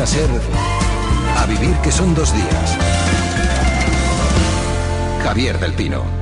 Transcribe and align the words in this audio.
Cadena 0.00 0.06
Ser, 0.06 0.30
a 1.36 1.46
vivir 1.46 1.76
que 1.82 1.92
son 1.92 2.14
dos 2.14 2.32
días. 2.32 2.78
Javier 5.22 5.58
del 5.58 5.74
Pino. 5.74 6.19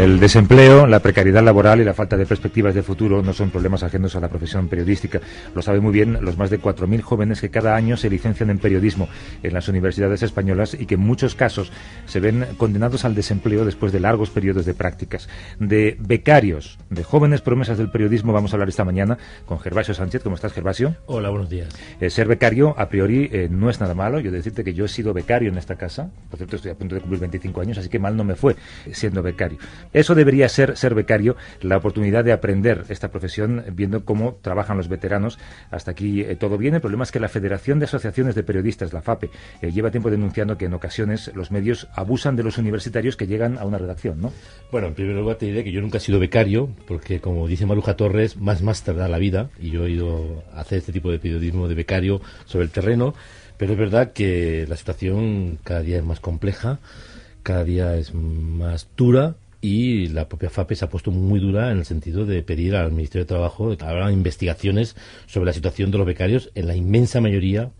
El 0.00 0.18
desempleo, 0.18 0.86
la 0.86 1.00
precariedad 1.00 1.42
laboral 1.42 1.78
y 1.82 1.84
la 1.84 1.92
falta 1.92 2.16
de 2.16 2.24
perspectivas 2.24 2.74
de 2.74 2.82
futuro 2.82 3.22
no 3.22 3.34
son 3.34 3.50
problemas 3.50 3.82
ajenos 3.82 4.16
a 4.16 4.20
la 4.20 4.30
profesión 4.30 4.66
periodística. 4.66 5.20
Lo 5.54 5.60
saben 5.60 5.82
muy 5.82 5.92
bien 5.92 6.16
los 6.22 6.38
más 6.38 6.48
de 6.48 6.58
4.000 6.58 7.02
jóvenes 7.02 7.42
que 7.42 7.50
cada 7.50 7.76
año 7.76 7.98
se 7.98 8.08
licencian 8.08 8.48
en 8.48 8.58
periodismo 8.58 9.10
en 9.42 9.52
las 9.52 9.68
universidades 9.68 10.22
españolas 10.22 10.72
y 10.72 10.86
que 10.86 10.94
en 10.94 11.00
muchos 11.00 11.34
casos 11.34 11.70
se 12.06 12.18
ven 12.18 12.46
condenados 12.56 13.04
al 13.04 13.14
desempleo 13.14 13.66
después 13.66 13.92
de 13.92 14.00
largos 14.00 14.30
periodos 14.30 14.64
de 14.64 14.72
prácticas. 14.72 15.28
De 15.58 15.98
becarios, 16.00 16.78
de 16.88 17.04
jóvenes 17.04 17.42
promesas 17.42 17.76
del 17.76 17.90
periodismo 17.90 18.32
vamos 18.32 18.54
a 18.54 18.56
hablar 18.56 18.70
esta 18.70 18.86
mañana 18.86 19.18
con 19.44 19.60
Gervasio 19.60 19.92
Sánchez. 19.92 20.22
¿Cómo 20.22 20.34
estás, 20.34 20.54
Gervasio? 20.54 20.96
Hola, 21.04 21.28
buenos 21.28 21.50
días. 21.50 21.68
Eh, 22.00 22.08
ser 22.08 22.26
becario, 22.26 22.74
a 22.78 22.88
priori, 22.88 23.28
eh, 23.30 23.48
no 23.50 23.68
es 23.68 23.80
nada 23.80 23.94
malo. 23.94 24.18
Yo 24.18 24.30
decirte 24.30 24.64
que 24.64 24.72
yo 24.72 24.86
he 24.86 24.88
sido 24.88 25.12
becario 25.12 25.50
en 25.50 25.58
esta 25.58 25.76
casa. 25.76 26.08
Por 26.30 26.38
cierto, 26.38 26.56
estoy 26.56 26.70
a 26.70 26.74
punto 26.74 26.94
de 26.94 27.02
cumplir 27.02 27.20
25 27.20 27.60
años, 27.60 27.76
así 27.76 27.90
que 27.90 27.98
mal 27.98 28.16
no 28.16 28.24
me 28.24 28.34
fue 28.34 28.56
siendo 28.92 29.22
becario. 29.22 29.58
Eso 29.92 30.14
debería 30.14 30.48
ser, 30.48 30.76
ser 30.76 30.94
becario, 30.94 31.36
la 31.62 31.76
oportunidad 31.76 32.24
de 32.24 32.32
aprender 32.32 32.84
esta 32.88 33.10
profesión 33.10 33.64
viendo 33.72 34.04
cómo 34.04 34.38
trabajan 34.40 34.76
los 34.76 34.88
veteranos. 34.88 35.38
Hasta 35.70 35.90
aquí 35.90 36.20
eh, 36.20 36.36
todo 36.36 36.58
bien. 36.58 36.74
El 36.74 36.80
problema 36.80 37.04
es 37.04 37.10
que 37.10 37.18
la 37.18 37.28
Federación 37.28 37.78
de 37.80 37.86
Asociaciones 37.86 38.34
de 38.34 38.44
Periodistas, 38.44 38.92
la 38.92 39.02
FAPE, 39.02 39.30
eh, 39.62 39.72
lleva 39.72 39.90
tiempo 39.90 40.10
denunciando 40.10 40.56
que 40.56 40.66
en 40.66 40.74
ocasiones 40.74 41.32
los 41.34 41.50
medios 41.50 41.88
abusan 41.94 42.36
de 42.36 42.44
los 42.44 42.58
universitarios 42.58 43.16
que 43.16 43.26
llegan 43.26 43.58
a 43.58 43.64
una 43.64 43.78
redacción, 43.78 44.20
¿no? 44.20 44.32
Bueno, 44.70 44.88
en 44.88 44.94
primer 44.94 45.16
lugar 45.16 45.36
te 45.36 45.46
diré 45.46 45.64
que 45.64 45.72
yo 45.72 45.80
nunca 45.80 45.98
he 45.98 46.00
sido 46.00 46.20
becario, 46.20 46.70
porque 46.86 47.20
como 47.20 47.48
dice 47.48 47.66
Maruja 47.66 47.96
Torres, 47.96 48.36
más 48.36 48.62
máster 48.62 48.94
da 48.94 49.08
la 49.08 49.18
vida, 49.18 49.50
y 49.58 49.70
yo 49.70 49.86
he 49.86 49.90
ido 49.90 50.44
a 50.54 50.60
hacer 50.60 50.78
este 50.78 50.92
tipo 50.92 51.10
de 51.10 51.18
periodismo 51.18 51.66
de 51.66 51.74
becario 51.74 52.20
sobre 52.44 52.64
el 52.64 52.70
terreno, 52.70 53.14
pero 53.56 53.72
es 53.72 53.78
verdad 53.78 54.12
que 54.12 54.66
la 54.68 54.76
situación 54.76 55.58
cada 55.64 55.80
día 55.80 55.98
es 55.98 56.04
más 56.04 56.20
compleja, 56.20 56.78
cada 57.42 57.64
día 57.64 57.96
es 57.96 58.14
más 58.14 58.88
dura 58.96 59.34
y 59.60 60.08
la 60.08 60.28
propia 60.28 60.50
FAPE 60.50 60.76
se 60.76 60.84
ha 60.84 60.88
puesto 60.88 61.10
muy 61.10 61.40
dura 61.40 61.70
en 61.70 61.78
el 61.78 61.84
sentido 61.84 62.24
de 62.24 62.42
pedir 62.42 62.76
al 62.76 62.92
Ministerio 62.92 63.24
de 63.24 63.28
Trabajo 63.28 63.76
que 63.76 63.84
haga 63.84 64.10
investigaciones 64.10 64.96
sobre 65.26 65.46
la 65.46 65.52
situación 65.52 65.90
de 65.90 65.98
los 65.98 66.06
becarios 66.06 66.50
en 66.54 66.66
la 66.66 66.76
inmensa 66.76 67.20
mayoría 67.20 67.70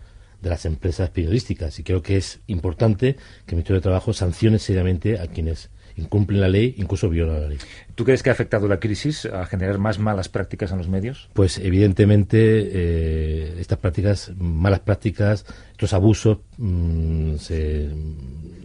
de 0.42 0.51
las 0.51 0.64
empresas 0.64 1.11
periodísticas. 1.11 1.78
Y 1.78 1.83
creo 1.83 2.03
que 2.03 2.17
es 2.17 2.41
importante 2.47 3.14
que 3.14 3.55
el 3.55 3.56
Ministerio 3.56 3.81
de 3.81 3.84
Trabajo 3.84 4.12
sancione 4.12 4.58
seriamente 4.58 5.19
a 5.19 5.27
quienes 5.27 5.70
incumplen 5.97 6.41
la 6.41 6.48
ley, 6.48 6.75
incluso 6.78 7.08
violan 7.08 7.42
la 7.42 7.48
ley. 7.48 7.58
¿Tú 7.95 8.05
crees 8.05 8.23
que 8.23 8.31
ha 8.31 8.33
afectado 8.33 8.69
la 8.69 8.81
crisis 8.81 9.27
a 9.27 9.45
generar 9.47 9.78
más 9.78 9.98
malas 9.98 10.28
prácticas 10.28 10.73
en 10.73 10.78
los 10.78 10.89
medios? 10.89 11.28
Pues 11.34 11.58
evidentemente 11.58 12.39
eh, 12.39 13.56
estas 13.58 13.78
prácticas, 13.78 14.33
malas 14.39 14.81
prácticas, 14.81 15.45
estos 15.73 15.92
abusos, 15.92 16.39
mm, 16.61 17.36
se 17.36 17.89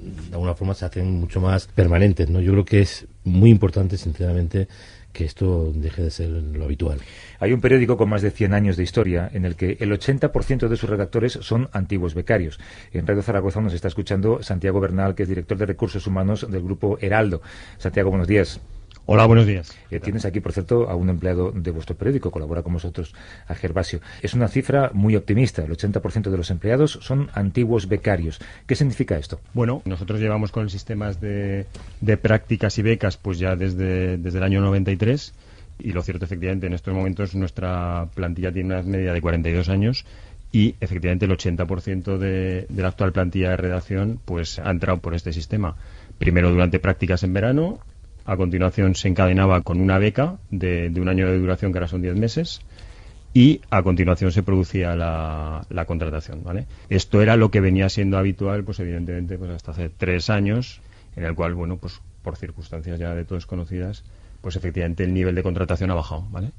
de 0.06 0.34
alguna 0.34 0.54
forma 0.54 0.74
se 0.74 0.86
hacen 0.86 1.20
mucho 1.20 1.42
más 1.42 1.68
permanentes, 1.68 2.30
¿no? 2.30 2.40
Yo 2.40 2.52
creo 2.52 2.66
que 2.66 2.82
es 2.82 3.08
muy 3.24 3.50
importante, 3.50 3.97
sinceramente, 3.97 4.68
que 5.14 5.24
esto 5.24 5.72
deje 5.74 6.03
de 6.03 6.12
ser 6.12 6.30
lo 6.30 6.66
habitual. 6.66 7.00
Hay 7.40 7.53
un 7.53 7.62
periódico 7.62 7.97
con 7.97 8.09
más 8.09 8.22
de 8.22 8.31
100 8.31 8.53
años 8.53 8.78
de 8.78 8.84
historia 8.84 9.30
en 9.34 9.46
el 9.46 9.56
que 9.56 9.78
el 9.80 9.92
80% 9.92 10.68
de 10.68 10.78
sus 10.78 10.90
redactores 10.90 11.40
son 11.42 11.69
antiguos 11.72 12.14
becarios. 12.14 12.59
En 12.92 13.08
Radio 13.08 13.24
Zaragoza 13.24 13.62
nos 13.62 13.74
está 13.74 13.88
escuchando 13.88 14.44
Santiago 14.44 14.80
Bernal, 14.80 15.16
que 15.16 15.24
es 15.24 15.30
director 15.30 15.58
de 15.58 15.66
Recursos 15.66 16.06
Humanos 16.06 16.46
del 16.50 16.62
Grupo 16.62 16.98
Heraldo. 17.00 17.42
Santiago, 17.78 18.09
buenos 18.09 18.28
días. 18.28 18.59
Hola, 19.08 19.28
buenos 19.28 19.46
días. 19.46 19.72
Eh, 19.92 20.00
tienes 20.00 20.26
aquí, 20.26 20.40
por 20.40 20.52
cierto, 20.52 20.90
a 20.90 20.96
un 20.96 21.12
empleado 21.12 21.52
de 21.52 21.70
vuestro 21.70 21.96
periódico, 21.96 22.32
colabora 22.32 22.64
con 22.64 22.74
vosotros, 22.74 23.14
a 23.48 23.54
Gervasio. 23.54 24.00
Es 24.24 24.34
una 24.34 24.48
cifra 24.48 24.90
muy 24.94 25.16
optimista. 25.16 25.64
El 25.64 25.70
80% 25.70 26.32
de 26.32 26.38
los 26.38 26.50
empleados 26.50 26.98
son 27.04 27.30
antiguos 27.36 27.88
becarios. 27.88 28.40
¿Qué 28.66 28.76
significa 28.76 29.16
esto? 29.16 29.40
Bueno, 29.54 29.84
nosotros 29.86 30.20
llevamos 30.20 30.52
con 30.52 30.64
el 30.64 30.72
sistemas 30.72 31.22
de, 31.22 31.68
prácticas 32.20 32.80
y 32.80 32.82
becas 32.82 33.18
pues 33.18 33.38
ya 33.38 33.56
desde, 33.56 34.18
desde 34.18 34.40
el 34.40 34.44
año 34.44 34.60
93 34.62 35.36
y 35.78 35.92
lo 35.92 36.02
cierto, 36.02 36.26
efectivamente, 36.26 36.66
en 36.66 36.74
estos 36.74 36.96
momentos 36.96 37.36
nuestra 37.36 38.08
plantilla 38.16 38.52
tiene 38.52 38.74
una 38.74 38.82
media 38.82 39.14
de 39.14 39.22
42 39.22 39.70
años 39.70 40.06
y 40.52 40.78
efectivamente 40.80 41.26
el 41.26 41.32
80% 41.32 42.18
de, 42.18 42.66
de 42.68 42.82
la 42.82 42.88
actual 42.88 43.12
plantilla 43.12 43.52
de 43.52 43.58
redacción 43.58 44.20
pues 44.26 44.58
ha 44.58 44.72
entrado 44.72 45.00
por 45.00 45.14
este 45.14 45.32
sistema. 45.32 45.76
Primero 46.18 46.50
durante 46.50 46.80
prácticas 46.80 47.22
en 47.22 47.34
verano 47.34 47.80
a 48.25 48.38
continuación 48.38 48.96
se 48.96 49.08
encadenaba 49.08 49.62
con 49.62 49.80
una 49.80 50.00
beca 50.00 50.38
de, 50.50 50.91
un 50.96 51.08
año 51.08 51.30
de 51.30 51.38
duración 51.38 51.72
que 51.72 51.78
ahora 51.78 51.88
son 51.88 52.02
10 52.02 52.16
meses 52.16 52.62
y 53.34 53.62
a 53.69 53.84
continuación 53.84 54.31
se 54.31 54.44
producía 54.44 54.96
la, 54.96 55.86
contratación, 55.86 56.44
¿vale? 56.44 56.66
Esto 56.90 57.22
era 57.22 57.36
lo 57.36 57.52
que 57.52 57.59
venía 57.59 57.90
siendo 57.90 58.18
habitual, 58.18 58.63
pues 58.63 58.80
evidentemente, 58.80 59.38
pues 59.38 59.52
hasta 59.52 59.72
hace 59.72 59.90
tres 59.90 60.30
años, 60.30 60.80
en 61.18 61.25
el 61.25 61.36
cual, 61.36 61.53
bueno, 61.53 61.78
pues 61.78 62.00
por 62.24 62.38
circunstancias 62.38 62.97
ya 62.97 63.13
de 63.13 63.25
todos 63.25 63.46
conocidas, 63.46 64.03
pues 64.42 64.56
efectivamente 64.56 65.03
el 65.03 65.13
nivel 65.13 65.36
de 65.36 65.44
contratación 65.44 65.92
ha 65.92 65.96
bajado, 65.96 66.25
¿vale? 66.31 66.52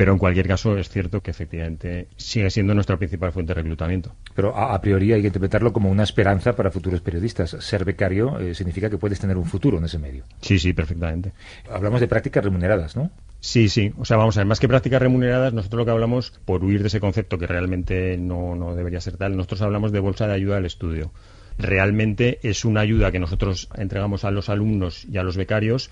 Pero 0.00 0.12
en 0.12 0.18
cualquier 0.18 0.48
caso 0.48 0.78
es 0.78 0.88
cierto 0.88 1.20
que 1.20 1.30
efectivamente 1.30 2.08
sigue 2.16 2.48
siendo 2.48 2.72
nuestra 2.72 2.96
principal 2.96 3.32
fuente 3.32 3.50
de 3.50 3.60
reclutamiento. 3.60 4.14
Pero 4.34 4.56
a, 4.56 4.80
priori 4.80 5.12
hay 5.12 5.20
que 5.20 5.26
interpretarlo 5.26 5.74
como 5.74 5.90
una 5.90 6.04
esperanza 6.04 6.56
para 6.56 6.70
futuros 6.70 7.02
periodistas. 7.02 7.50
Ser 7.60 7.84
becario 7.84 8.40
eh, 8.40 8.54
significa 8.54 8.88
que 8.88 8.96
puedes 8.96 9.20
tener 9.20 9.36
un 9.36 9.44
futuro 9.44 9.76
en 9.76 9.84
ese 9.84 9.98
medio. 9.98 10.24
Sí, 10.40 10.58
sí, 10.58 10.72
perfectamente. 10.72 11.34
Hablamos 11.70 12.00
de 12.00 12.08
prácticas 12.08 12.42
remuneradas, 12.42 12.96
¿no? 12.96 13.10
Sí, 13.40 13.68
sí. 13.68 13.92
O 13.98 14.06
sea, 14.06 14.16
vamos 14.16 14.38
a 14.38 14.40
ver, 14.40 14.46
más 14.46 14.58
que 14.58 14.68
prácticas 14.68 15.02
remuneradas, 15.02 15.52
nosotros 15.52 15.80
lo 15.80 15.84
que 15.84 15.90
hablamos, 15.90 16.30
por 16.46 16.64
huir 16.64 16.80
de 16.80 16.88
ese 16.88 16.98
concepto 16.98 17.36
que 17.36 17.46
realmente 17.46 18.16
no, 18.16 18.54
no 18.54 18.74
debería 18.74 19.02
ser 19.02 19.18
tal, 19.18 19.36
nosotros 19.36 19.60
hablamos 19.60 19.92
de 19.92 20.00
bolsa 20.00 20.26
de 20.26 20.32
ayuda 20.32 20.56
al 20.56 20.64
estudio. 20.64 21.12
Realmente 21.58 22.38
es 22.42 22.64
una 22.64 22.80
ayuda 22.80 23.12
que 23.12 23.18
nosotros 23.18 23.68
entregamos 23.76 24.24
a 24.24 24.30
los 24.30 24.48
alumnos 24.48 25.04
y 25.04 25.18
a 25.18 25.22
los 25.22 25.36
becarios 25.36 25.90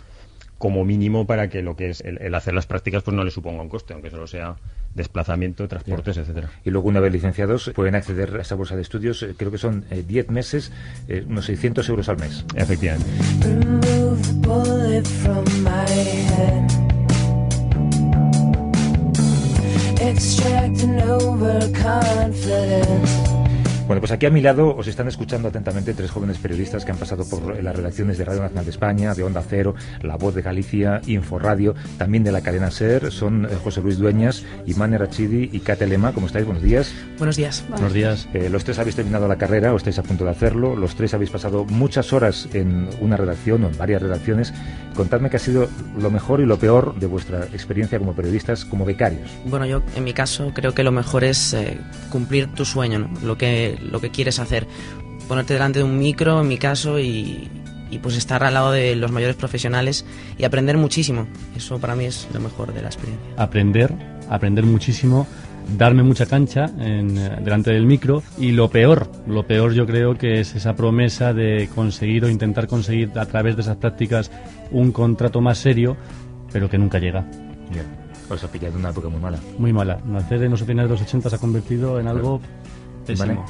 como 0.59 0.85
mínimo 0.85 1.27
para 1.27 1.49
que 1.49 1.63
lo 1.63 1.77
que 1.77 1.91
es 1.91 2.01
el, 2.03 2.35
hacer 2.35 2.53
las 2.53 2.67
prácticas 2.67 3.03
pues 3.03 3.17
no 3.17 3.25
le 3.25 3.31
suponga 3.31 3.63
un 3.63 3.69
coste, 3.69 3.95
aunque 3.95 4.11
solo 4.11 4.27
sea 4.27 4.57
desplazamiento, 4.95 5.69
transportes, 5.69 6.17
etcétera. 6.17 6.51
Y 6.65 6.71
luego 6.71 6.89
una 6.89 7.01
vez 7.01 7.13
licenciados 7.13 7.71
pueden 7.75 7.95
acceder 7.95 8.37
a 8.37 8.43
esa 8.43 8.57
bolsa 8.57 8.75
de 8.75 8.83
estudios, 8.83 9.23
eh, 9.23 9.35
creo 9.37 9.51
que 9.51 9.59
son 9.59 9.85
10 9.91 10.11
eh, 10.11 10.33
meses, 10.33 10.73
eh, 11.07 11.25
unos 11.27 11.47
600 11.47 11.89
euros 11.89 12.09
al 12.09 12.19
mes. 12.19 12.45
Efectivamente. 12.57 13.09
Bueno, 23.89 24.03
pues 24.03 24.13
aquí 24.13 24.27
a 24.27 24.31
mi 24.31 24.43
lado 24.43 24.77
os 24.77 24.87
están 24.87 25.09
escuchando 25.09 25.49
atentamente 25.49 25.95
tres 25.95 26.11
jóvenes 26.11 26.37
periodistas 26.37 26.85
que 26.85 26.93
han 26.93 26.99
pasado 26.99 27.25
por 27.27 27.63
las 27.63 27.75
redacciones 27.75 28.19
de 28.19 28.27
Radio 28.27 28.43
Nacional 28.43 28.67
de 28.67 28.71
España, 28.71 29.15
de 29.15 29.23
Onda 29.23 29.43
Cero, 29.49 29.75
La 30.03 30.17
Voz 30.17 30.35
de 30.35 30.43
Galicia, 30.43 31.01
Inforadio, 31.07 31.75
también 31.97 32.23
de 32.23 32.31
la 32.31 32.43
cadena 32.43 32.71
SER. 32.71 33.11
Son 33.11 33.47
eh, 33.47 33.49
José 33.65 33.81
Luis 33.81 33.97
Dueñas, 33.97 34.45
Imane 34.67 34.99
Rachidi 34.99 35.49
y 35.55 35.61
Kate 35.61 35.87
Lema. 35.87 36.13
¿Cómo 36.13 36.27
estáis? 36.27 36.45
Buenos 36.45 36.63
días. 36.63 36.93
Buenos 37.17 37.37
días. 37.37 37.65
Buenos 37.71 37.95
días. 37.95 38.29
Eh, 38.35 38.51
los 38.51 38.63
tres 38.63 38.79
habéis 38.79 38.95
terminado 38.95 39.27
la 39.27 39.37
carrera 39.37 39.73
o 39.73 39.79
estáis 39.79 39.99
a 39.99 40.03
punto 40.03 40.25
de 40.25 40.33
hacerlo. 40.33 40.77
Los 40.77 40.95
tres 40.95 41.15
habéis 41.15 41.31
pasado 41.31 41.65
muchas 41.65 42.13
horas 42.13 42.47
en 42.53 42.91
una 43.01 43.17
redacción 43.17 43.65
o 43.65 43.69
en 43.69 43.79
varias 43.79 44.03
redacciones. 44.03 44.53
Contadme 44.95 45.31
qué 45.31 45.37
ha 45.37 45.41
sido 45.41 45.67
lo 45.99 46.11
mejor 46.11 46.41
y 46.41 46.45
lo 46.45 46.59
peor 46.59 46.99
de 46.99 47.07
vuestra 47.07 47.45
experiencia 47.55 47.99
como 47.99 48.15
periodistas, 48.15 48.67
como 48.67 48.85
becarios. 48.85 49.31
Bueno, 49.47 49.65
yo 49.65 49.81
en 49.97 50.05
mi 50.05 50.13
caso 50.13 50.53
creo 50.55 50.75
que 50.75 50.83
lo 50.83 50.93
mejor 50.93 51.25
es 51.25 51.55
eh, 51.55 51.79
cumplir 52.11 52.53
tu 52.53 52.67
sueño, 52.67 52.99
¿no? 52.99 53.09
lo 53.23 53.39
que 53.39 53.78
lo 53.81 54.01
que 54.01 54.11
quieres 54.11 54.39
hacer. 54.39 54.67
Ponerte 55.27 55.55
delante 55.55 55.81
de 55.81 55.85
un 55.85 55.99
micro, 55.99 56.41
en 56.41 56.49
mi 56.49 56.59
caso, 56.59 56.99
y, 56.99 57.49
pues 58.03 58.17
estar 58.17 58.45
al 58.45 58.55
lado 58.55 58.73
de 58.73 58.95
los 58.97 59.11
mayores 59.11 59.37
profesionales 59.37 60.05
y 60.39 60.45
aprender 60.45 60.77
muchísimo. 60.77 61.27
Eso 61.57 61.79
para 61.79 61.95
mí 61.95 62.05
es 62.05 62.29
lo 62.33 62.41
mejor 62.41 62.73
de 62.73 62.83
la 62.83 62.89
experiencia. 62.89 63.27
Aprender, 63.37 63.93
aprender 64.31 64.65
muchísimo, 64.65 65.27
darme 65.77 66.03
mucha 66.03 66.27
cancha 66.27 66.67
en, 66.79 67.15
delante 67.15 67.73
del 67.73 67.87
micro 67.87 68.23
y 68.39 68.53
lo 68.53 68.71
peor, 68.71 69.11
lo 69.27 69.47
peor 69.47 69.73
yo 69.73 69.87
creo 69.87 70.17
que 70.17 70.41
es 70.41 70.55
esa 70.55 70.77
promesa 70.77 71.33
de 71.33 71.69
conseguir 71.75 72.25
o 72.25 72.31
intentar 72.31 72.67
conseguir 72.67 73.19
a 73.19 73.27
través 73.27 73.57
de 73.57 73.63
esas 73.63 73.77
prácticas 73.77 74.31
un 74.71 74.93
contrato 74.93 75.41
más 75.41 75.59
serio, 75.59 75.97
pero 76.53 76.71
que 76.71 76.79
nunca 76.79 76.99
llega. 76.99 77.27
Bien. 77.71 78.09
Os 78.31 78.45
ha 78.45 78.49
pillado 78.49 78.79
una 78.79 78.91
época 78.91 79.09
muy 79.09 79.21
mala. 79.21 79.39
Muy 79.59 79.73
mala. 79.73 80.01
Nacer 80.05 80.43
en 80.43 80.51
los 80.51 80.63
finales 80.63 80.91
de 80.91 80.95
los 80.95 81.03
80 81.03 81.31
se 81.31 81.37
ha 81.37 81.39
convertido 81.39 81.99
en 81.99 82.09
algo 82.09 82.41
pésimo. 83.07 83.45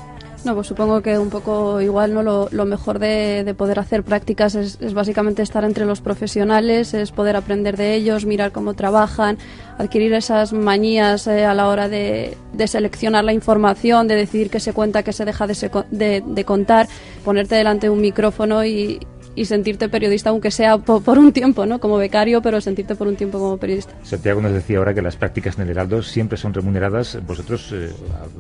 Pues 0.55 0.67
supongo 0.67 1.03
que 1.03 1.19
un 1.19 1.31
poco 1.31 1.81
igual 1.81 2.15
no 2.15 2.23
lo, 2.23 2.65
mejor 2.65 2.99
de, 2.99 3.43
de, 3.45 3.55
poder 3.55 3.79
hacer 3.79 4.03
prácticas 4.03 4.55
es, 4.55 4.95
básicamente 4.95 5.43
estar 5.43 5.65
entre 5.65 5.85
los 5.85 6.01
profesionales, 6.01 6.95
es 6.95 7.13
poder 7.13 7.37
aprender 7.37 7.77
de 7.77 7.95
ellos, 7.95 8.25
mirar 8.25 8.53
cómo 8.53 8.75
trabajan, 8.75 9.39
adquirir 9.79 10.13
esas 10.15 10.53
manías 10.53 11.27
eh, 11.27 11.45
a 11.45 11.55
la 11.55 11.69
hora 11.69 11.89
de, 11.89 12.37
de, 12.53 12.67
seleccionar 12.67 13.25
la 13.25 13.33
información, 13.33 14.09
de 14.09 14.17
decidir 14.17 14.51
qué 14.51 14.61
se 14.61 14.73
cuenta, 14.73 15.03
qué 15.03 15.13
se 15.13 15.25
deja 15.25 15.47
de, 15.47 15.55
se, 15.55 15.71
de 15.91 16.45
contar, 16.45 16.89
ponerte 17.25 17.55
delante 17.55 17.89
de 17.89 17.91
un 17.91 18.01
micrófono 18.01 18.65
y, 18.65 19.01
y 19.39 19.45
sentirte 19.45 19.89
periodista, 19.89 20.31
aunque 20.31 20.51
sea 20.51 20.79
por, 20.79 21.03
por, 21.03 21.17
un 21.17 21.33
tiempo, 21.33 21.65
¿no? 21.65 21.79
Como 21.79 21.97
becario, 21.97 22.43
pero 22.43 22.61
sentirte 22.61 22.97
por 22.97 23.07
un 23.07 23.15
tiempo 23.15 23.39
como 23.39 23.57
periodista. 23.57 23.95
Santiago 24.03 24.41
nos 24.41 24.53
decía 24.53 24.79
ahora 24.79 24.95
que 24.95 25.01
las 25.01 25.17
prácticas 25.17 25.57
en 25.57 25.63
el 25.63 25.71
Heraldo 25.71 26.03
siempre 26.03 26.37
son 26.37 26.53
remuneradas. 26.53 27.25
¿Vosotros 27.25 27.71
eh, 27.73 27.91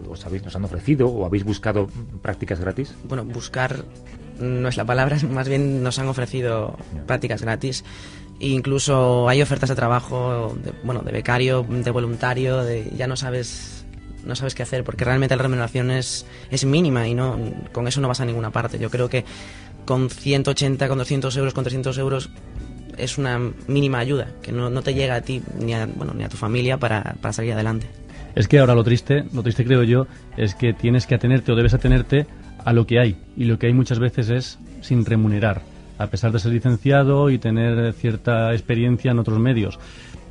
os 0.08 0.26
habéis, 0.26 0.44
nos 0.44 0.56
han 0.56 0.64
ofrecido 0.64 1.08
o 1.08 1.24
habéis 1.24 1.44
buscado 1.44 1.88
prácticas 2.20 2.58
gratis? 2.58 2.94
Bueno, 3.04 3.24
buscar 3.24 3.84
no 4.40 4.68
es 4.68 4.76
la 4.76 4.84
palabra, 4.84 5.18
más 5.30 5.48
bien 5.48 5.84
nos 5.84 6.00
han 6.00 6.08
ofrecido 6.08 6.76
yeah. 6.92 7.04
prácticas 7.04 7.42
gratis. 7.42 7.84
E 8.40 8.48
incluso 8.48 9.28
hay 9.28 9.40
ofertas 9.40 9.68
de 9.68 9.76
trabajo, 9.76 10.56
de, 10.64 10.72
bueno, 10.82 11.02
de 11.02 11.12
becario, 11.12 11.64
de 11.68 11.90
voluntario, 11.92 12.64
de 12.64 12.90
ya 12.96 13.06
no 13.06 13.16
sabes 13.16 13.78
no 14.24 14.36
sabes 14.36 14.54
qué 14.54 14.62
hacer 14.62 14.84
porque 14.84 15.04
realmente 15.04 15.34
la 15.36 15.42
remuneración 15.42 15.90
es, 15.90 16.26
es 16.50 16.64
mínima 16.64 17.08
y 17.08 17.14
no 17.14 17.38
con 17.72 17.88
eso 17.88 18.00
no 18.00 18.08
vas 18.08 18.20
a 18.20 18.24
ninguna 18.24 18.50
parte. 18.50 18.78
Yo 18.78 18.90
creo 18.90 19.08
que 19.08 19.24
con 19.88 20.10
180, 20.10 20.86
con 20.86 20.98
200 20.98 21.34
euros, 21.38 21.54
con 21.54 21.64
300 21.64 21.96
euros 21.96 22.28
es 22.98 23.16
una 23.16 23.40
mínima 23.68 24.00
ayuda 24.00 24.28
que 24.42 24.52
no, 24.52 24.68
no 24.68 24.82
te 24.82 24.92
llega 24.92 25.14
a 25.14 25.22
ti 25.22 25.40
ni 25.58 25.72
a, 25.72 25.86
bueno, 25.86 26.12
ni 26.12 26.24
a 26.24 26.28
tu 26.28 26.36
familia 26.36 26.76
para, 26.76 27.16
para, 27.22 27.32
salir 27.32 27.54
adelante. 27.54 27.86
Es 28.34 28.48
que 28.48 28.58
ahora 28.58 28.74
lo 28.74 28.84
triste, 28.84 29.24
lo 29.32 29.42
triste 29.42 29.64
creo 29.64 29.84
yo, 29.84 30.06
es 30.36 30.54
que 30.54 30.74
tienes 30.74 31.06
que 31.06 31.14
atenerte 31.14 31.52
o 31.52 31.56
debes 31.56 31.72
atenerte 31.72 32.26
a 32.66 32.74
lo 32.74 32.86
que 32.86 33.00
hay 33.00 33.16
y 33.34 33.44
lo 33.44 33.58
que 33.58 33.68
hay 33.68 33.72
muchas 33.72 33.98
veces 33.98 34.28
es 34.28 34.58
sin 34.82 35.06
remunerar, 35.06 35.62
a 35.96 36.08
pesar 36.08 36.32
de 36.32 36.38
ser 36.38 36.52
licenciado 36.52 37.30
y 37.30 37.38
tener 37.38 37.94
cierta 37.94 38.52
experiencia 38.52 39.12
en 39.12 39.20
otros 39.20 39.38
medios. 39.38 39.78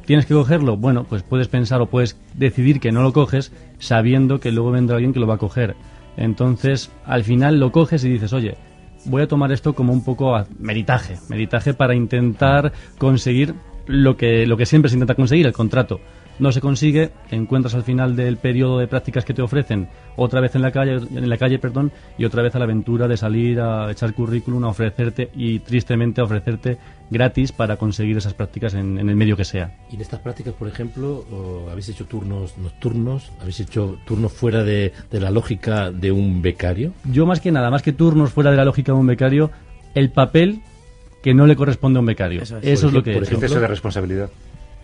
¿Tienes 0.06 0.28
que 0.28 0.36
cogerlo? 0.36 0.78
Bueno, 0.78 1.06
pues 1.06 1.24
puedes 1.24 1.48
pensar 1.48 1.82
o 1.82 1.88
puedes 1.88 2.16
decidir 2.36 2.80
que 2.80 2.92
no 2.92 3.02
lo 3.02 3.12
coges 3.12 3.52
sabiendo 3.80 4.40
que 4.40 4.52
luego 4.52 4.70
vendrá 4.70 4.98
alguien 4.98 5.14
que 5.14 5.20
lo 5.20 5.26
va 5.26 5.36
a 5.36 5.40
coger. 5.40 5.76
Entonces, 6.16 6.92
al 7.06 7.24
final 7.24 7.60
lo 7.60 7.72
coges 7.72 8.04
y 8.04 8.10
dices, 8.10 8.34
oye, 8.34 8.56
voy 9.08 9.24
a 9.24 9.28
tomar 9.28 9.52
esto 9.52 9.74
como 9.74 9.94
un 9.94 10.04
poco 10.04 10.36
a 10.36 10.46
meritaje, 10.60 11.18
meritaje 11.30 11.74
para 11.74 11.96
intentar 11.96 12.72
conseguir 12.98 13.56
lo 13.86 14.18
que, 14.18 14.46
lo 14.46 14.58
que 14.58 14.66
siempre 14.66 14.90
se 14.90 14.96
intenta 14.96 15.16
conseguir, 15.16 15.46
el 15.46 15.54
contrato. 15.54 16.00
No 16.40 16.52
se 16.52 16.62
consigue, 16.62 17.10
encuentras 17.32 17.74
al 17.74 17.84
final 17.84 18.16
del 18.16 18.38
periodo 18.38 18.78
de 18.80 18.88
prácticas 18.88 19.26
que 19.26 19.34
te 19.34 19.42
ofrecen 19.42 19.88
otra 20.16 20.40
vez 20.40 20.56
en 20.56 20.62
la 20.62 20.72
calle, 20.72 20.94
en 20.96 21.30
la 21.30 21.38
calle, 21.38 21.58
perdón, 21.60 21.92
y 22.18 22.26
otra 22.26 22.44
vez 22.44 22.54
a 22.56 22.60
la 22.60 22.66
aventura 22.66 23.08
de 23.08 23.18
salir 23.18 23.60
a 23.60 23.92
echar 23.92 24.14
currículum, 24.14 24.64
a 24.66 24.70
ofrecerte 24.70 25.30
y 25.36 25.60
tristemente 25.60 26.22
a 26.22 26.26
ofrecerte 26.26 26.78
gratis 27.10 27.52
para 27.52 27.78
conseguir 27.78 28.18
esas 28.18 28.34
prácticas 28.34 28.74
en, 28.76 29.00
en 29.00 29.10
el 29.10 29.16
medio 29.16 29.36
que 29.36 29.46
sea. 29.46 29.76
Y 29.92 29.96
en 29.96 30.02
estas 30.02 30.20
prácticas, 30.20 30.54
por 30.54 30.68
ejemplo, 30.68 31.26
habéis 31.72 31.90
hecho 31.90 32.06
turnos 32.06 32.58
nocturnos, 32.58 33.32
habéis 33.42 33.60
hecho 33.62 33.98
turnos 34.06 34.32
fuera 34.32 34.64
de, 34.64 34.94
de 35.10 35.20
la 35.20 35.32
lógica 35.32 35.92
de 35.92 36.12
un 36.12 36.42
becario. 36.42 36.94
Yo 37.06 37.26
más 37.26 37.40
que 37.40 37.52
nada, 37.52 37.70
más 37.72 37.82
que 37.82 37.94
turnos 37.94 38.32
fuera 38.32 38.52
de 38.52 38.58
la 38.58 38.66
lógica 38.66 38.92
de 38.92 38.98
un 39.00 39.08
becario, 39.08 39.50
el 39.96 40.12
papel 40.12 40.62
que 41.24 41.34
no 41.34 41.48
le 41.48 41.56
corresponde 41.56 41.98
a 41.98 42.02
un 42.02 42.06
becario. 42.06 42.42
Eso 42.44 42.58
es, 42.58 42.66
Eso 42.66 42.88
es 42.88 42.94
lo 42.94 43.02
que 43.04 43.14
por 43.14 43.24
es. 43.24 43.32
exceso 43.32 43.60
de 43.60 43.68
responsabilidad. 43.68 44.30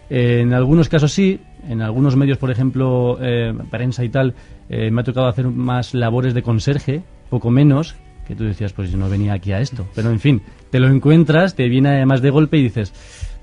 En 0.10 0.54
algunos 0.54 0.90
casos 0.90 1.12
sí, 1.12 1.40
en 1.68 1.82
algunos 1.82 2.16
medios, 2.16 2.38
por 2.38 2.52
ejemplo, 2.52 3.18
eh, 3.22 3.54
prensa 3.70 4.04
y 4.04 4.10
tal, 4.10 4.34
eh, 4.70 4.92
me 4.92 5.02
ha 5.02 5.04
tocado 5.04 5.28
hacer 5.28 5.48
más 5.48 5.94
labores 5.94 6.34
de 6.34 6.44
conserje, 6.44 7.04
poco 7.30 7.50
menos, 7.50 7.96
que 8.28 8.36
tú 8.36 8.44
decías, 8.44 8.74
pues 8.74 8.92
yo 8.92 8.98
no 8.98 9.10
venía 9.10 9.34
aquí 9.34 9.52
a 9.52 9.60
esto. 9.60 9.88
Pero 9.96 10.10
en 10.12 10.20
fin, 10.20 10.42
te 10.70 10.80
lo 10.80 10.88
encuentras, 10.88 11.56
te 11.56 11.68
viene 11.68 11.90
además 11.90 12.22
de 12.22 12.30
golpe 12.30 12.58
y 12.58 12.64
dices, 12.64 12.94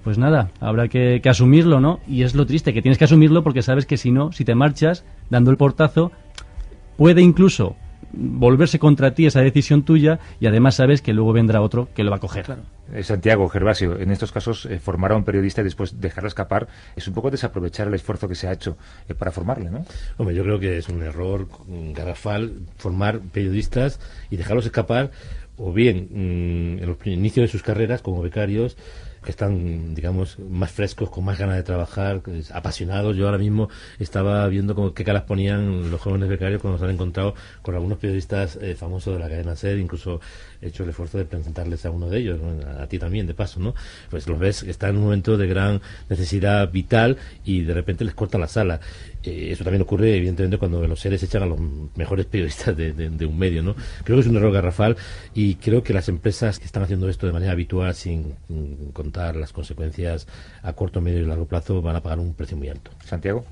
pues 0.05 0.19
nada, 0.19 0.51
habrá 0.61 0.89
que, 0.89 1.21
que, 1.23 1.29
asumirlo, 1.29 1.81
¿no? 1.81 2.01
Y 2.09 2.23
es 2.23 2.35
lo 2.35 2.47
triste, 2.47 2.73
que 2.73 2.83
tienes 2.83 2.99
que 2.99 3.05
asumirlo 3.05 3.43
porque 3.43 3.63
sabes 3.63 3.87
que 3.87 3.97
si 3.97 4.11
no, 4.11 4.33
si 4.33 4.45
te 4.45 4.55
marchas 4.55 5.05
dando 5.29 5.51
el 5.51 5.57
portazo, 5.57 6.13
puede 6.97 7.23
incluso 7.23 7.77
volverse 8.13 8.79
contra 8.79 9.15
ti 9.15 9.27
esa 9.27 9.41
decisión 9.41 9.83
tuya 9.83 10.19
y 10.41 10.47
además 10.47 10.77
sabes 10.77 11.03
que 11.03 11.13
luego 11.13 11.33
vendrá 11.33 11.61
otro 11.61 11.89
que 11.95 12.05
lo 12.05 12.11
va 12.11 12.17
a 12.17 12.21
coger. 12.21 12.45
Claro. 12.45 12.63
Eh, 12.93 13.03
Santiago, 13.03 13.49
Gervasio, 13.49 13.99
en 13.99 14.11
estos 14.11 14.33
casos 14.33 14.67
eh, 14.67 14.79
formar 14.81 15.13
a 15.13 15.17
un 15.17 15.25
periodista 15.25 15.61
y 15.61 15.65
después 15.65 16.01
dejarlo 16.01 16.29
escapar 16.29 16.69
es 16.97 17.07
un 17.07 17.15
poco 17.15 17.31
desaprovechar 17.31 17.87
el 17.87 17.95
esfuerzo 17.95 18.29
que 18.29 18.35
se 18.35 18.49
ha 18.49 18.53
hecho 18.53 18.77
eh, 19.09 19.15
para 19.15 19.31
formarle, 19.31 19.71
¿no? 19.71 19.85
Hombre, 20.17 20.35
yo 20.35 20.43
creo 20.43 20.59
que 20.59 20.79
es 20.79 20.89
un 20.89 21.03
error 21.03 21.47
garrafal 21.95 22.53
formar 22.77 23.21
periodistas 23.21 24.01
y 24.31 24.37
dejarlos 24.37 24.67
escapar 24.67 25.11
o 25.57 25.73
bien 25.73 26.09
mmm, 26.11 26.83
en 26.83 26.87
los 26.87 26.97
inicios 27.07 27.45
de 27.45 27.49
sus 27.49 27.63
carreras 27.63 28.03
como 28.03 28.23
becarios 28.23 28.77
que 29.23 29.31
están, 29.31 29.95
digamos, 29.95 30.39
más 30.39 30.71
frescos, 30.71 31.11
con 31.11 31.25
más 31.25 31.39
ganas 31.39 31.57
de 31.57 31.63
trabajar, 31.63 32.23
apasionados. 32.53 33.17
Yo 33.17 33.27
ahora 33.27 33.39
mismo 33.39 33.69
estaba 33.99 34.47
viendo 34.49 34.75
como 34.75 34.95
qué 34.95 35.05
caras 35.05 35.25
ponían 35.25 35.91
los 35.91 36.01
jóvenes 36.01 36.29
becarios 36.29 36.61
cuando 36.63 36.79
se 36.79 36.85
han 36.85 36.91
encontrado 36.91 37.35
con 37.63 37.75
algunos 37.75 37.99
periodistas 37.99 38.57
eh, 38.61 38.75
famosos 38.75 39.15
de 39.15 39.21
la 39.21 39.29
cadena 39.29 39.57
SER, 39.57 39.79
incluso 39.79 40.21
he 40.63 40.69
hecho 40.69 40.85
el 40.85 40.91
esfuerzo 40.91 41.19
de 41.19 41.25
presentarles 41.25 41.85
a 41.85 41.91
uno 41.91 42.09
de 42.09 42.19
ellos, 42.19 42.41
a, 42.67 42.83
a, 42.83 42.87
ti 42.87 42.99
también, 42.99 43.27
de 43.27 43.35
paso, 43.35 43.61
¿no? 43.61 43.75
Pues 44.11 44.27
los 44.27 44.39
ves 44.39 44.63
que 44.63 44.71
están 44.71 44.91
en 44.91 44.97
un 44.97 45.05
momento 45.05 45.37
de 45.37 45.47
gran 45.47 45.81
necesidad 46.09 46.71
vital 46.71 47.17
y 47.45 47.63
de 47.63 47.75
repente 47.75 48.05
les 48.05 48.15
corta 48.15 48.39
la 48.39 48.49
sala. 48.49 48.81
Eh, 49.23 49.49
eso 49.53 49.65
también 49.65 49.83
ocurre, 49.83 50.17
evidentemente, 50.17 50.57
cuando 50.57 50.87
los 50.87 50.99
seres 50.99 51.23
echan 51.23 51.43
a 51.43 51.47
los 51.47 51.59
mejores 51.95 52.27
periodistas 52.27 52.77
de, 52.77 52.93
de, 52.93 53.11
de, 53.11 53.27
un 53.27 53.39
medio, 53.39 53.63
¿no? 53.63 53.75
Creo 54.05 54.17
que 54.17 54.23
es 54.23 54.27
un 54.27 54.37
error 54.37 54.53
garrafal 54.53 54.97
y 55.35 55.57
creo 55.57 55.83
que 55.83 55.93
las 55.93 56.09
empresas 56.09 56.59
que 56.59 56.65
están 56.65 56.83
haciendo 56.83 57.09
esto 57.09 57.27
de 57.27 57.33
manera 57.33 57.53
habitual, 57.53 57.95
sin 57.95 58.35
mm, 58.49 58.93
las 59.11 59.53
consecuencias 59.53 60.27
a 60.63 60.73
corto, 60.73 61.01
medio 61.01 61.21
y 61.21 61.27
largo 61.27 61.47
plazo, 61.47 61.83
van 61.83 61.97
a 61.97 62.03
pagar 62.03 62.19
un 62.19 62.35
precio 62.35 62.57
muy 62.57 62.69
alto. 62.69 62.91
Santiago. 63.05 63.45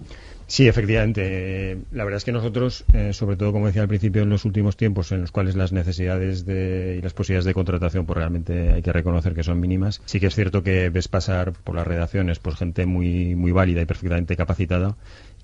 Sí, 0.46 0.66
efectivamente. 0.66 1.76
La 1.92 2.04
verdad 2.04 2.16
es 2.16 2.24
que 2.24 2.32
nosotros, 2.32 2.84
eh, 2.94 3.12
sobre 3.12 3.36
todo, 3.36 3.52
como 3.52 3.66
decía 3.66 3.82
al 3.82 3.88
principio, 3.88 4.22
en 4.22 4.30
los 4.30 4.46
últimos 4.46 4.78
tiempos 4.78 5.12
en 5.12 5.20
los 5.20 5.30
cuales 5.30 5.56
las 5.56 5.72
necesidades 5.72 6.46
de, 6.46 6.96
y 6.98 7.02
las 7.02 7.12
posibilidades 7.12 7.44
de 7.44 7.52
contratación, 7.52 8.06
pues 8.06 8.16
realmente 8.16 8.72
hay 8.72 8.80
que 8.80 8.92
reconocer 8.92 9.34
que 9.34 9.42
son 9.42 9.60
mínimas. 9.60 10.00
Sí 10.06 10.20
que 10.20 10.28
es 10.28 10.34
cierto 10.34 10.62
que 10.62 10.88
ves 10.88 11.06
pasar 11.06 11.52
por 11.52 11.74
las 11.74 11.86
redacciones 11.86 12.38
pues 12.38 12.56
gente 12.56 12.86
muy, 12.86 13.34
muy 13.34 13.52
válida 13.52 13.82
y 13.82 13.84
perfectamente 13.84 14.36
capacitada 14.36 14.96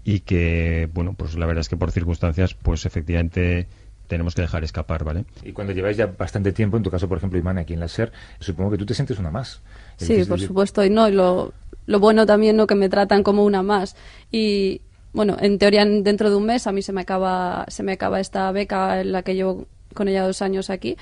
y 0.04 0.20
que, 0.20 0.88
bueno, 0.92 1.14
pues 1.14 1.34
la 1.34 1.46
verdad 1.46 1.60
es 1.60 1.68
que 1.68 1.76
por 1.76 1.90
circunstancias, 1.90 2.54
pues 2.54 2.86
efectivamente 2.86 3.66
tenemos 4.14 4.34
que 4.36 4.42
dejar 4.42 4.62
escapar, 4.62 5.02
¿vale? 5.02 5.24
Y 5.42 5.52
cuando 5.52 5.72
lleváis 5.72 5.96
ya 5.96 6.06
bastante 6.06 6.52
tiempo, 6.52 6.76
en 6.76 6.84
tu 6.84 6.90
caso, 6.90 7.08
por 7.08 7.18
ejemplo, 7.18 7.36
Imán, 7.36 7.58
aquí 7.58 7.74
en 7.74 7.80
la 7.80 7.88
SER, 7.88 8.12
supongo 8.38 8.70
que 8.70 8.78
tú 8.78 8.86
te 8.86 8.94
sientes 8.94 9.18
una 9.18 9.32
más. 9.32 9.60
Sí, 9.96 10.24
por 10.24 10.40
supuesto, 10.40 10.84
y 10.84 10.90
no, 10.90 11.08
y 11.08 11.12
lo, 11.12 11.52
lo 11.86 11.98
bueno 11.98 12.24
también, 12.24 12.56
¿no?, 12.56 12.68
que 12.68 12.76
me 12.76 12.88
tratan 12.88 13.24
como 13.24 13.44
una 13.44 13.64
más. 13.64 13.96
Y, 14.30 14.82
bueno, 15.12 15.36
en 15.40 15.58
teoría 15.58 15.84
dentro 15.84 16.30
de 16.30 16.36
un 16.36 16.46
mes 16.46 16.68
a 16.68 16.72
mí 16.72 16.80
se 16.80 16.92
me 16.92 17.00
acaba, 17.00 17.64
se 17.68 17.82
me 17.82 17.92
acaba 17.92 18.20
esta 18.20 18.52
beca 18.52 19.00
en 19.00 19.10
la 19.10 19.22
que 19.22 19.34
llevo 19.34 19.66
con 19.94 20.06
ella 20.06 20.24
dos 20.24 20.42
años 20.42 20.70
aquí. 20.70 20.96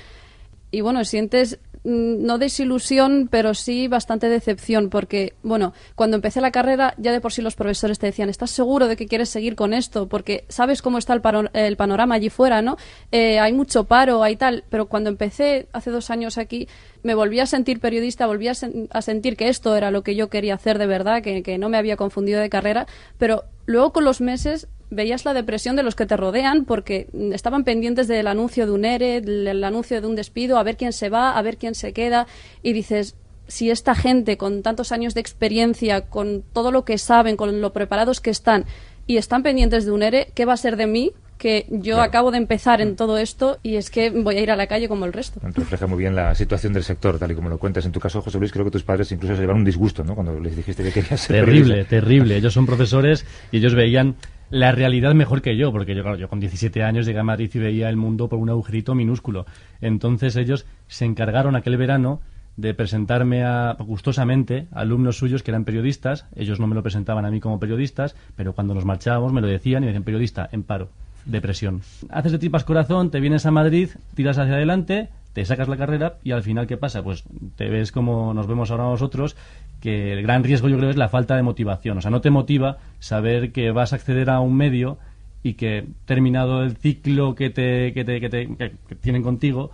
Y 0.71 0.81
bueno, 0.81 1.05
sientes 1.05 1.59
no 1.85 2.39
desilusión, 2.39 3.29
pero 3.31 3.55
sí 3.55 3.89
bastante 3.89 4.29
decepción, 4.29 4.89
porque, 4.89 5.35
bueno, 5.43 5.73
cuando 5.95 6.17
empecé 6.17 6.41
la 6.41 6.53
carrera, 6.53 6.95
ya 6.97 7.13
de 7.13 7.21
por 7.21 7.33
sí 7.33 7.43
los 7.43 7.57
profesores 7.57 7.99
te 7.99 8.07
decían, 8.07 8.29
¿estás 8.29 8.51
seguro 8.51 8.87
de 8.87 8.97
que 8.97 9.07
quieres 9.07 9.29
seguir 9.29 9.57
con 9.57 9.75
esto? 9.75 10.09
Porque 10.09 10.45
sabes 10.49 10.83
cómo 10.83 10.99
está 10.99 11.13
el, 11.13 11.21
pano 11.21 11.51
el 11.53 11.77
panorama 11.77 12.15
allí 12.15 12.31
fuera, 12.31 12.63
¿no? 12.63 12.77
Eh, 13.11 13.41
hay 13.41 13.53
mucho 13.53 13.85
paro, 13.85 14.23
hay 14.23 14.37
tal, 14.37 14.65
pero 14.71 14.87
cuando 14.87 15.11
empecé 15.11 15.67
hace 15.73 15.91
dos 15.91 16.11
años 16.11 16.39
aquí, 16.39 16.69
me 17.03 17.15
volví 17.15 17.41
a 17.41 17.47
sentir 17.47 17.81
periodista, 17.81 18.27
volví 18.27 18.49
a, 18.49 18.53
a 18.91 19.03
sentir 19.03 19.37
que 19.37 19.49
esto 19.49 19.77
era 19.77 19.91
lo 19.91 20.03
que 20.03 20.15
yo 20.15 20.29
quería 20.29 20.55
hacer 20.55 20.79
de 20.79 20.87
verdad, 20.87 21.23
que, 21.23 21.43
que 21.43 21.59
no 21.59 21.69
me 21.69 21.79
había 21.79 21.97
confundido 21.97 22.41
de 22.41 22.49
carrera, 22.49 22.87
pero 23.19 23.45
luego 23.67 23.93
con 23.93 24.05
los 24.05 24.21
meses 24.21 24.69
veías 24.93 25.25
la 25.25 25.35
depresión 25.35 25.75
de 25.77 25.83
los 25.83 25.95
que 25.95 26.07
te 26.07 26.17
rodean 26.17 26.65
porque 26.65 27.09
estaban 27.33 27.65
pendientes 27.65 28.09
del 28.09 28.27
anuncio 28.27 28.67
de 28.67 28.73
un 28.73 28.85
ERE, 28.85 29.21
del 29.21 29.65
anuncio 29.65 30.01
de 30.01 30.07
un 30.07 30.15
despido, 30.15 30.59
a 30.59 30.63
ver 30.63 30.77
quién 30.77 30.93
se 30.93 31.09
va, 31.09 31.37
a 31.37 31.43
ver 31.43 31.57
quién 31.57 31.75
se 31.75 31.93
queda, 31.93 32.27
y 32.63 32.73
dices, 32.73 33.17
si 33.49 33.71
esta 33.71 33.95
gente 33.95 34.37
con 34.37 34.63
tantos 34.63 34.93
años 34.93 35.15
de 35.15 35.21
experiencia, 35.21 36.03
con 36.03 36.43
todo 36.53 36.71
lo 36.71 36.85
que 36.85 36.99
saben, 36.99 37.37
con 37.37 37.61
lo 37.61 37.73
preparados 37.73 38.21
que 38.21 38.31
están, 38.31 38.67
y 39.07 39.17
están 39.17 39.43
pendientes 39.43 39.85
de 39.85 39.93
un 39.93 40.03
ERE, 40.03 40.31
¿qué 40.35 40.45
va 40.45 40.53
a 40.53 40.57
ser 40.57 40.77
de 40.77 40.87
mí? 40.87 41.13
que 41.43 41.67
yo 41.71 41.97
claro. 41.97 42.03
acabo 42.03 42.31
de 42.31 42.39
empezar 42.39 42.81
en 42.81 42.95
todo 42.95 43.19
esto 43.19 43.59
y 43.65 43.75
es 43.75 43.91
que 43.91 44.11
voy 44.11 44.37
a 44.37 44.41
ir 44.43 44.53
a 44.53 44.57
la 44.57 44.69
calle 44.69 44.87
como 44.87 45.07
el 45.07 45.13
resto. 45.13 45.41
Refleja 45.43 45.89
muy 45.89 45.99
bien 45.99 46.15
la 46.15 46.37
situación 46.37 46.73
del 46.73 46.85
sector, 46.85 47.19
tal 47.19 47.33
y 47.33 47.35
como 47.35 47.49
lo 47.49 47.59
cuentas. 47.59 47.85
En 47.85 47.91
tu 47.91 47.99
caso, 47.99 48.23
José 48.23 48.39
Luis, 48.39 48.53
creo 48.53 48.65
que 48.65 48.71
tus 48.71 48.85
padres 48.85 49.11
incluso 49.11 49.35
se 49.35 49.41
llevaron 49.41 49.63
un 49.63 49.65
disgusto, 49.65 50.05
¿no? 50.05 50.15
Cuando 50.15 50.39
les 50.39 50.55
dijiste 50.55 50.85
que 50.85 50.93
querías 50.93 51.21
ser 51.21 51.41
Terrible, 51.41 51.63
periodista. 51.63 51.91
terrible. 51.91 52.37
Ellos 52.37 52.55
son 52.55 52.65
profesores 52.65 53.27
y 53.51 53.57
ellos 53.57 53.75
veían 53.75 54.15
la 54.53 54.71
realidad 54.71 55.15
mejor 55.15 55.41
que 55.41 55.57
yo, 55.57 55.73
porque 55.73 55.95
yo, 55.95 56.03
claro, 56.03 56.19
yo 56.19 56.29
con 56.29 56.39
17 56.39 56.83
años 56.83 57.07
llegué 57.07 57.19
a 57.19 57.25
Madrid 57.25 57.51
y 57.55 57.59
veía 57.59 57.89
el 57.89 57.97
mundo 57.97 58.29
por 58.29 58.39
un 58.39 58.51
agujerito 58.51 58.95
minúsculo. 58.95 59.47
Entonces 59.81 60.37
ellos 60.37 60.67
se 60.89 61.07
encargaron 61.07 61.57
aquel 61.57 61.79
verano 61.79 62.21
de 62.59 62.75
presentarme 62.75 63.45
a, 63.45 63.75
gustosamente 63.79 64.67
a 64.71 64.81
alumnos 64.81 65.17
suyos 65.17 65.43
que 65.43 65.51
eran 65.51 65.65
periodistas. 65.65 66.27
Ellos 66.37 66.61
no 66.61 66.67
me 66.67 66.75
lo 66.75 66.83
presentaban 66.83 67.25
a 67.25 67.31
mí 67.31 67.41
como 67.41 67.59
periodistas, 67.59 68.15
pero 68.37 68.53
cuando 68.53 68.75
nos 68.75 68.85
marchábamos 68.85 69.33
me 69.33 69.41
lo 69.41 69.47
decían 69.47 69.85
y 69.85 69.87
me 69.87 69.93
decían 69.93 70.05
periodista, 70.05 70.51
en 70.53 70.65
paro. 70.65 70.91
depresión. 71.25 71.81
Haces 72.11 72.33
de 72.33 72.39
tripas 72.39 72.65
corazón, 72.65 73.11
te 73.11 73.21
vienes 73.21 73.47
a 73.47 73.51
Madrid, 73.51 73.89
tiras 74.15 74.37
hacia 74.37 74.55
adelante, 74.55 75.09
te 75.33 75.45
sacas 75.45 75.69
la 75.69 75.77
carrera 75.77 76.19
y 76.23 76.33
al 76.33 76.43
final, 76.43 76.67
¿qué 76.67 76.77
pasa? 76.77 77.03
Pues 77.03 77.25
te 77.57 77.69
ves 77.69 77.93
como 77.93 78.35
nos 78.35 78.47
vemos 78.47 78.71
ahora 78.71 78.85
nosotros, 78.85 79.37
que 79.81 80.13
el 80.13 80.23
gran 80.23 80.45
riesgo 80.45 80.69
yo 80.69 80.79
creo 80.79 80.91
es 80.91 80.97
la 80.97 81.09
falta 81.09 81.37
de 81.37 81.43
motivación. 81.43 81.99
O 81.99 82.01
sea, 82.01 82.11
no 82.11 82.21
te 82.21 82.31
motiva 82.31 82.79
saber 82.99 83.53
que 83.53 83.71
vas 83.71 83.93
a 83.93 83.97
acceder 83.97 84.31
a 84.31 84.41
un 84.41 84.57
medio 84.57 84.99
y 85.43 85.55
que 85.55 85.87
terminado 86.05 86.63
el 86.63 86.77
ciclo 86.77 87.35
que, 87.35 87.51
te, 87.51 87.93
que, 87.93 88.05
te, 88.05 88.21
que, 88.21 88.29
te, 88.29 88.49
que 88.57 88.95
tienen 88.95 89.23
contigo, 89.23 89.71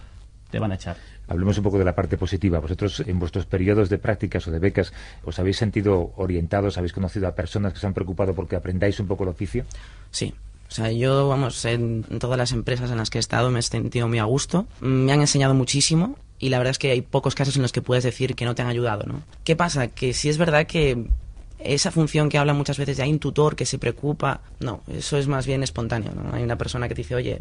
te 0.50 0.58
van 0.58 0.72
a 0.72 0.76
echar. 0.76 0.96
Hablemos 1.26 1.58
un 1.58 1.64
poco 1.64 1.78
de 1.78 1.84
la 1.84 1.94
parte 1.94 2.16
positiva. 2.16 2.58
Vosotros, 2.58 3.00
en 3.00 3.18
vuestros 3.18 3.44
periodos 3.44 3.90
de 3.90 3.98
prácticas 3.98 4.48
o 4.48 4.50
de 4.50 4.58
becas, 4.58 4.94
¿os 5.24 5.38
habéis 5.38 5.58
sentido 5.58 6.12
orientados? 6.16 6.78
¿Habéis 6.78 6.94
conocido 6.94 7.28
a 7.28 7.34
personas 7.34 7.74
que 7.74 7.80
se 7.80 7.86
han 7.86 7.92
preocupado 7.92 8.34
porque 8.34 8.56
aprendáis 8.56 8.98
un 8.98 9.06
poco 9.06 9.24
el 9.24 9.30
oficio? 9.30 9.64
Sí. 10.10 10.32
O 10.68 10.70
sea, 10.70 10.92
yo, 10.92 11.28
vamos, 11.28 11.64
en 11.64 12.04
todas 12.18 12.36
las 12.36 12.52
empresas 12.52 12.90
en 12.90 12.98
las 12.98 13.10
que 13.10 13.18
he 13.18 13.20
estado 13.20 13.50
me 13.50 13.60
he 13.60 13.62
sentido 13.62 14.06
muy 14.06 14.18
a 14.18 14.24
gusto. 14.24 14.66
Me 14.80 15.12
han 15.12 15.20
enseñado 15.20 15.54
muchísimo 15.54 16.16
y 16.38 16.50
la 16.50 16.58
verdad 16.58 16.72
es 16.72 16.78
que 16.78 16.90
hay 16.90 17.02
pocos 17.02 17.34
casos 17.34 17.56
en 17.56 17.62
los 17.62 17.72
que 17.72 17.82
puedes 17.82 18.04
decir 18.04 18.34
que 18.34 18.44
no 18.44 18.54
te 18.54 18.62
han 18.62 18.68
ayudado, 18.68 19.04
¿no? 19.06 19.22
¿Qué 19.44 19.56
pasa? 19.56 19.88
Que 19.88 20.12
si 20.12 20.28
es 20.28 20.38
verdad 20.38 20.66
que 20.66 21.06
esa 21.58 21.90
función 21.90 22.28
que 22.28 22.38
habla 22.38 22.52
muchas 22.52 22.78
veces 22.78 22.98
de 22.98 23.02
hay 23.02 23.10
un 23.10 23.18
tutor 23.18 23.56
que 23.56 23.66
se 23.66 23.78
preocupa, 23.78 24.42
no, 24.60 24.82
eso 24.88 25.16
es 25.16 25.26
más 25.26 25.46
bien 25.46 25.62
espontáneo, 25.62 26.12
¿no? 26.14 26.34
Hay 26.34 26.42
una 26.42 26.56
persona 26.56 26.86
que 26.86 26.94
te 26.94 27.00
dice, 27.00 27.14
oye, 27.14 27.38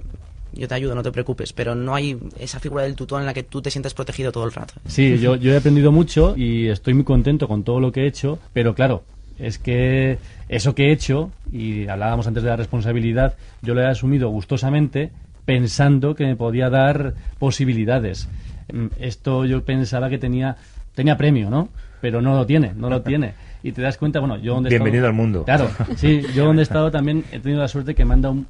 yo 0.53 0.67
te 0.67 0.74
ayudo, 0.74 0.96
no 0.96 1.03
te 1.03 1.12
preocupes, 1.12 1.53
pero 1.53 1.75
no 1.75 1.93
hay 1.93 2.17
esa 2.39 2.60
figura 2.60 2.84
del 2.84 2.96
tutor 2.96 3.19
en 3.19 3.25
la 3.25 3.34
que 3.34 3.43
tú 3.43 3.62
te 3.62 3.69
sientes 3.69 3.93
protegido 3.93 4.31
todo 4.31 4.46
el 4.46 4.53
rato. 4.53 4.74
Sí, 4.88 5.19
yo, 5.19 5.36
yo 5.36 5.53
he 5.53 5.57
aprendido 5.57 5.91
mucho 5.91 6.36
y 6.36 6.67
estoy 6.67 6.93
muy 6.93 7.03
contento 7.03 7.48
con 7.48 7.63
todo 7.63 7.79
lo 7.79 7.91
que 7.91 8.03
he 8.03 8.07
hecho, 8.07 8.39
pero 8.53 8.74
claro, 8.74 9.03
es 9.39 9.58
que 9.60 10.17
eso 10.50 10.74
que 10.75 10.88
he 10.88 10.91
hecho, 10.91 11.32
y 11.51 11.88
hablábamos 11.88 12.27
antes 12.27 12.44
de 12.44 12.50
la 12.50 12.56
responsabilidad, 12.56 13.36
yo 13.62 13.74
lo 13.74 13.82
he 13.82 13.86
asumido 13.88 14.29
gustosamente 14.29 15.12
pensando 15.46 16.15
que 16.15 16.25
me 16.25 16.36
podía 16.36 16.70
dar 16.70 17.13
posibilidades. 17.39 18.27
Mm, 18.72 18.88
esto 19.00 19.46
yo 19.46 19.63
pensaba 19.63 20.10
que 20.10 20.17
tenía, 20.17 20.58
tenía 20.96 21.17
premio, 21.17 21.50
¿no? 21.50 21.70
Pero 22.01 22.22
no 22.22 22.36
lo 22.36 22.46
tiene, 22.46 22.74
no 22.75 22.89
lo 22.89 23.01
tiene. 23.03 23.34
Y 23.63 23.72
te 23.72 23.82
das 23.82 23.98
cuenta, 23.98 24.20
bueno, 24.20 24.38
yo 24.38 24.53
donde 24.56 24.70
he 24.70 24.72
Bienvenido 24.72 25.06
estado- 25.06 25.10
al 25.10 25.15
mundo. 25.15 25.44
Claro, 25.46 25.70
sí, 25.98 26.22
yo 26.36 26.46
donde 26.46 26.62
he 26.62 26.63
estado 26.63 26.91
también 26.91 27.24
he 27.32 27.39
tenido 27.39 27.62
la 27.62 27.67
suerte 27.67 27.96
que 27.96 28.06
me 28.06 28.13
han 28.13 28.22
dado, 28.22 28.34
un- 28.36 28.48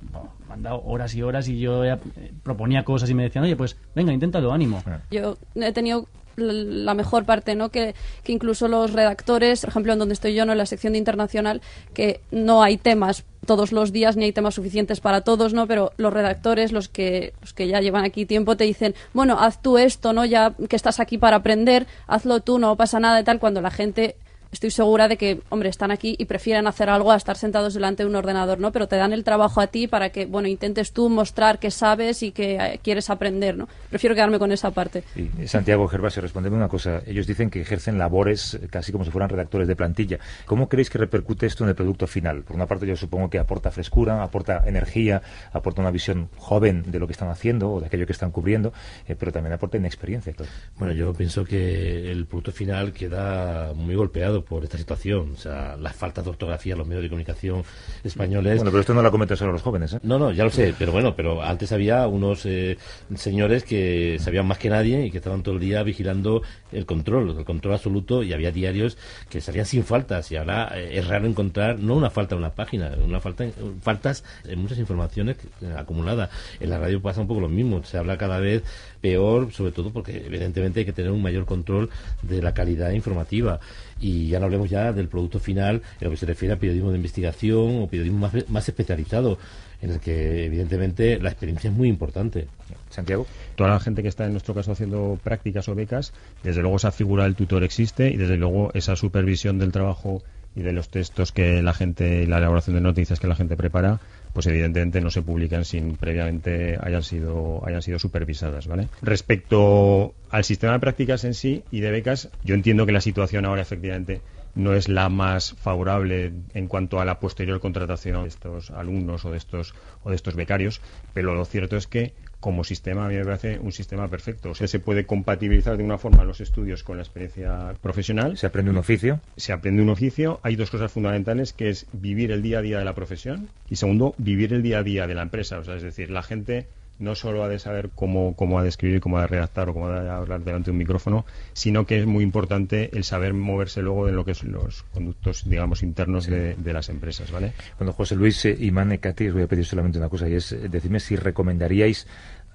me 0.47 0.53
han 0.53 0.63
dado 0.63 0.81
horas 0.85 1.13
y 1.15 1.21
horas 1.21 1.47
y 1.47 1.59
yo 1.59 1.83
eh, 1.85 1.97
proponía 2.43 2.83
cosas 2.83 3.09
y 3.09 3.13
me 3.13 3.23
decían, 3.23 3.43
oye, 3.45 3.55
pues 3.55 3.77
venga, 3.95 4.11
inténtalo, 4.11 4.51
ánimo. 4.51 4.83
Yo 5.11 5.37
he 5.55 5.71
tenido 5.71 6.07
la 6.37 6.93
mejor 6.93 7.25
parte, 7.25 7.55
¿no? 7.55 7.69
Que, 7.69 7.95
que 8.23 8.31
incluso 8.31 8.67
los 8.67 8.93
redactores, 8.93 9.61
por 9.61 9.69
ejemplo, 9.69 9.93
en 9.93 9.99
donde 9.99 10.13
estoy 10.13 10.35
yo, 10.35 10.45
¿no? 10.45 10.51
En 10.51 10.57
la 10.59 10.65
sección 10.65 10.93
de 10.93 10.99
internacional, 10.99 11.61
que 11.93 12.21
no 12.31 12.61
hay 12.61 12.77
temas 12.77 13.25
todos 13.45 13.71
los 13.71 13.91
días 13.91 14.17
ni 14.17 14.25
hay 14.25 14.33
temas 14.33 14.55
suficientes 14.55 14.99
para 14.99 15.21
todos, 15.21 15.53
¿no? 15.53 15.67
Pero 15.67 15.93
los 15.97 16.13
redactores, 16.13 16.71
los 16.71 16.89
que, 16.89 17.33
los 17.41 17.53
que 17.53 17.67
ya 17.67 17.81
llevan 17.81 18.03
aquí 18.03 18.25
tiempo, 18.25 18.55
te 18.55 18.65
dicen, 18.65 18.93
bueno, 19.13 19.37
haz 19.39 19.61
tú 19.61 19.77
esto, 19.77 20.13
¿no? 20.13 20.25
Ya 20.25 20.53
que 20.69 20.75
estás 20.75 20.99
aquí 20.99 21.17
para 21.17 21.37
aprender, 21.37 21.87
hazlo 22.05 22.41
tú, 22.41 22.59
no 22.59 22.75
pasa 22.75 22.99
nada 22.99 23.19
y 23.19 23.23
tal, 23.23 23.39
cuando 23.39 23.61
la 23.61 23.71
gente 23.71 24.15
estoy 24.51 24.71
segura 24.71 25.07
de 25.07 25.17
que, 25.17 25.41
hombre, 25.49 25.69
están 25.69 25.91
aquí 25.91 26.15
y 26.17 26.25
prefieren 26.25 26.67
hacer 26.67 26.89
algo 26.89 27.11
a 27.11 27.15
estar 27.15 27.37
sentados 27.37 27.73
delante 27.73 28.03
de 28.03 28.09
un 28.09 28.15
ordenador, 28.15 28.59
¿no? 28.59 28.71
Pero 28.71 28.87
te 28.87 28.95
dan 28.95 29.13
el 29.13 29.23
trabajo 29.23 29.61
a 29.61 29.67
ti 29.67 29.87
para 29.87 30.09
que, 30.09 30.25
bueno, 30.25 30.47
intentes 30.47 30.91
tú 30.91 31.09
mostrar 31.09 31.59
que 31.59 31.71
sabes 31.71 32.23
y 32.23 32.31
que 32.31 32.55
eh, 32.55 32.79
quieres 32.83 33.09
aprender, 33.09 33.57
¿no? 33.57 33.67
Prefiero 33.89 34.15
quedarme 34.15 34.39
con 34.39 34.51
esa 34.51 34.71
parte. 34.71 35.03
Santiago 35.45 35.87
Gervasio, 35.87 36.21
respondeme 36.21 36.55
una 36.55 36.67
cosa. 36.67 37.01
Ellos 37.05 37.27
dicen 37.27 37.49
que 37.49 37.61
ejercen 37.61 37.97
labores 37.97 38.55
eh, 38.55 38.67
casi 38.69 38.91
como 38.91 39.03
si 39.03 39.11
fueran 39.11 39.29
redactores 39.29 39.67
de 39.67 39.75
plantilla. 39.75 40.19
¿Cómo 40.45 40.69
creéis 40.69 40.89
que 40.89 40.97
repercute 40.97 41.45
esto 41.45 41.63
en 41.63 41.69
el 41.69 41.75
producto 41.75 42.07
final? 42.07 42.43
Por 42.43 42.55
una 42.55 42.65
parte, 42.65 42.87
yo 42.87 42.95
supongo 42.95 43.29
que 43.29 43.39
aporta 43.39 43.71
frescura, 43.71 44.23
aporta 44.23 44.63
energía, 44.65 45.21
aporta 45.51 45.81
una 45.81 45.91
visión 45.91 46.29
joven 46.37 46.83
de 46.87 46.99
lo 46.99 47.07
que 47.07 47.13
están 47.13 47.29
haciendo 47.29 47.71
o 47.71 47.79
de 47.79 47.87
aquello 47.87 48.05
que 48.05 48.13
están 48.13 48.31
cubriendo, 48.31 48.73
eh, 49.07 49.15
pero 49.17 49.31
también 49.31 49.53
aporta 49.53 49.77
inexperiencia. 49.77 50.33
claro. 50.33 50.51
Bueno, 50.77 50.93
yo 50.93 51.13
pienso 51.13 51.45
que 51.45 52.11
el 52.11 52.25
producto 52.25 52.51
final 52.51 52.93
queda 52.93 53.73
muy 53.73 53.95
golpeado 53.95 54.36
por 54.43 54.63
esta 54.63 54.77
situación. 54.77 55.31
O 55.33 55.37
sea, 55.37 55.75
las 55.77 55.95
faltas 55.95 56.23
de 56.23 56.29
ortografía 56.31 56.73
en 56.73 56.79
los 56.79 56.87
medios 56.87 57.03
de 57.03 57.09
comunicación 57.09 57.63
españoles. 58.03 58.57
Bueno, 58.57 58.71
pero 58.71 58.81
esto 58.81 58.93
no 58.93 59.01
lo 59.01 59.11
cometen 59.11 59.37
solo 59.37 59.51
los 59.51 59.61
jóvenes, 59.61 59.93
¿eh? 59.93 59.99
No, 60.03 60.17
no, 60.19 60.31
ya 60.31 60.43
lo 60.43 60.49
sé, 60.49 60.73
pero 60.77 60.91
bueno, 60.91 61.15
pero 61.15 61.41
antes 61.43 61.71
había 61.71 62.07
unos 62.07 62.45
eh, 62.45 62.77
señores 63.15 63.63
que 63.63 64.17
sabían 64.19 64.45
más 64.47 64.57
que 64.57 64.69
nadie 64.69 65.05
y 65.05 65.11
que 65.11 65.17
estaban 65.17 65.43
todo 65.43 65.55
el 65.55 65.61
día 65.61 65.83
vigilando 65.83 66.41
el 66.71 66.85
control, 66.85 67.37
el 67.37 67.45
control 67.45 67.73
absoluto 67.75 68.23
y 68.23 68.33
había 68.33 68.51
diarios 68.51 68.97
que 69.29 69.41
salían 69.41 69.65
sin 69.65 69.83
faltas 69.83 70.31
y 70.31 70.35
ahora 70.35 70.71
eh, 70.75 70.97
es 70.97 71.07
raro 71.07 71.27
encontrar 71.27 71.79
no 71.79 71.95
una 71.95 72.09
falta 72.09 72.35
en 72.35 72.39
una 72.39 72.51
página, 72.51 72.91
una 73.03 73.19
falta 73.19 73.43
en- 73.45 73.53
faltas 73.81 74.23
en 74.47 74.59
muchas 74.59 74.77
informaciones 74.79 75.37
eh, 75.61 75.73
acumuladas. 75.77 76.29
En 76.59 76.69
la 76.69 76.79
radio 76.79 77.01
pasa 77.01 77.21
un 77.21 77.27
poco 77.27 77.41
lo 77.41 77.49
mismo, 77.49 77.83
se 77.83 77.97
habla 77.97 78.17
cada 78.17 78.39
vez 78.39 78.63
peor, 79.01 79.51
sobre 79.51 79.71
todo 79.71 79.91
porque 79.91 80.23
evidentemente 80.25 80.79
hay 80.81 80.85
que 80.85 80.93
tener 80.93 81.11
un 81.11 81.21
mayor 81.21 81.45
control 81.45 81.89
de 82.21 82.41
la 82.41 82.53
calidad 82.53 82.91
informativa 82.91 83.59
y 83.99 84.27
ya 84.27 84.39
no 84.39 84.45
hablemos 84.45 84.69
ya 84.69 84.93
del 84.93 85.07
producto 85.07 85.39
final 85.39 85.81
en 85.99 86.05
lo 86.05 86.11
que 86.11 86.17
se 86.17 86.25
refiere 86.25 86.53
a 86.53 86.59
periodismo 86.59 86.91
de 86.91 86.97
investigación 86.97 87.81
o 87.81 87.87
periodismo 87.87 88.19
más, 88.19 88.49
más 88.49 88.67
especializado 88.67 89.37
en 89.81 89.91
el 89.91 89.99
que 89.99 90.45
evidentemente 90.45 91.19
la 91.19 91.29
experiencia 91.29 91.69
es 91.69 91.75
muy 91.75 91.87
importante. 91.87 92.47
Santiago. 92.89 93.27
Toda 93.55 93.69
la 93.69 93.79
gente 93.79 94.01
que 94.01 94.07
está 94.07 94.25
en 94.25 94.31
nuestro 94.31 94.53
caso 94.53 94.71
haciendo 94.71 95.19
prácticas 95.23 95.67
o 95.69 95.75
becas, 95.75 96.13
desde 96.43 96.61
luego 96.61 96.77
esa 96.77 96.91
figura 96.91 97.25
del 97.25 97.35
tutor 97.35 97.63
existe 97.63 98.09
y 98.09 98.17
desde 98.17 98.37
luego 98.37 98.71
esa 98.73 98.95
supervisión 98.95 99.59
del 99.59 99.71
trabajo 99.71 100.23
y 100.55 100.61
de 100.61 100.73
los 100.73 100.89
textos 100.89 101.31
que 101.31 101.61
la 101.61 101.73
gente 101.73 102.23
y 102.23 102.25
la 102.25 102.39
elaboración 102.39 102.75
de 102.75 102.81
noticias 102.81 103.19
que 103.19 103.27
la 103.27 103.35
gente 103.35 103.55
prepara, 103.55 103.99
pues 104.37 104.45
evidentemente 104.45 105.01
no 105.01 105.09
se 105.09 105.23
publican 105.23 105.65
sin 105.65 105.97
previamente 105.97 106.77
hayan 106.79 107.01
sido 107.01 107.65
hayan 107.65 107.81
sido 107.81 107.97
supervisadas, 107.97 108.67
¿vale? 108.67 108.87
Respecto 109.01 110.13
al 110.29 110.43
sistema 110.43 110.73
de 110.73 110.79
prácticas 110.79 111.23
en 111.23 111.33
sí 111.33 111.63
y 111.71 111.79
de 111.79 111.89
becas, 111.89 112.29
yo 112.43 112.53
entiendo 112.53 112.85
que 112.85 112.91
la 112.91 113.01
situación 113.01 113.45
ahora 113.45 113.63
efectivamente 113.63 114.21
no 114.53 114.75
es 114.75 114.89
la 114.89 115.09
más 115.09 115.53
favorable 115.53 116.33
en 116.53 116.67
cuanto 116.67 116.99
a 116.99 117.05
la 117.05 117.19
posterior 117.19 117.59
contratación 117.59 118.21
de 118.21 118.27
estos 118.27 118.69
alumnos 118.69 119.25
o 119.25 119.31
de 119.31 119.37
estos 119.37 119.73
o 120.03 120.11
de 120.11 120.15
estos 120.15 120.35
becarios, 120.35 120.81
pero 121.13 121.33
lo 121.33 121.43
cierto 121.43 121.75
es 121.75 121.87
que 121.87 122.13
como 122.39 122.63
sistema 122.63 123.05
a 123.05 123.09
mí 123.09 123.15
me 123.15 123.25
parece 123.25 123.59
un 123.59 123.71
sistema 123.71 124.07
perfecto. 124.07 124.51
O 124.51 124.55
sea, 124.55 124.67
se 124.67 124.79
puede 124.79 125.05
compatibilizar 125.05 125.77
de 125.77 125.83
una 125.83 125.97
forma 125.97 126.23
los 126.23 126.41
estudios 126.41 126.83
con 126.83 126.97
la 126.97 127.03
experiencia 127.03 127.73
profesional. 127.81 128.37
Se 128.37 128.47
aprende 128.47 128.71
un 128.71 128.77
oficio. 128.77 129.19
Se 129.35 129.53
aprende 129.53 129.81
un 129.81 129.89
oficio. 129.89 130.39
Hay 130.43 130.55
dos 130.55 130.69
cosas 130.69 130.91
fundamentales, 130.91 131.53
que 131.53 131.69
es 131.69 131.87
vivir 131.93 132.31
el 132.31 132.41
día 132.41 132.59
a 132.59 132.61
día 132.61 132.79
de 132.79 132.85
la 132.85 132.95
profesión 132.95 133.49
y 133.69 133.77
segundo, 133.77 134.13
vivir 134.17 134.53
el 134.53 134.61
día 134.61 134.79
a 134.79 134.83
día 134.83 135.07
de 135.07 135.15
la 135.15 135.23
empresa. 135.23 135.57
O 135.59 135.63
sea, 135.63 135.75
es 135.75 135.83
decir, 135.83 136.11
la 136.11 136.23
gente 136.23 136.67
no 136.99 137.15
solo 137.15 137.43
ha 137.43 137.47
de 137.47 137.59
saber 137.59 137.89
cómo, 137.93 138.35
cómo 138.35 138.59
ha 138.59 138.63
de 138.63 138.69
escribir, 138.69 138.99
cómo 138.99 139.17
ha 139.17 139.21
de 139.21 139.27
redactar 139.27 139.69
o 139.69 139.73
cómo 139.73 139.87
ha 139.87 140.01
de 140.01 140.09
hablar 140.09 140.43
delante 140.43 140.65
de 140.65 140.71
un 140.71 140.77
micrófono, 140.77 141.25
sino 141.53 141.85
que 141.85 141.99
es 141.99 142.05
muy 142.05 142.23
importante 142.23 142.89
el 142.93 143.03
saber 143.03 143.33
moverse 143.33 143.81
luego 143.81 144.07
en 144.07 144.15
lo 144.15 144.25
que 144.25 144.33
son 144.33 144.51
los 144.51 144.83
conductos, 144.93 145.47
digamos, 145.49 145.83
internos 145.83 146.27
de, 146.27 146.55
de 146.55 146.73
las 146.73 146.89
empresas, 146.89 147.31
¿vale? 147.31 147.53
Bueno, 147.77 147.93
José 147.93 148.15
Luis, 148.15 148.43
eh, 148.45 148.57
Imán 148.59 148.91
y 148.91 148.97
Katy, 148.97 149.27
os 149.27 149.33
voy 149.33 149.43
a 149.43 149.47
pedir 149.47 149.65
solamente 149.65 149.97
una 149.97 150.09
cosa 150.09 150.27
y 150.27 150.33
es 150.33 150.51
eh, 150.51 150.69
decirme 150.69 150.99
si 150.99 151.15
recomendaríais 151.15 152.07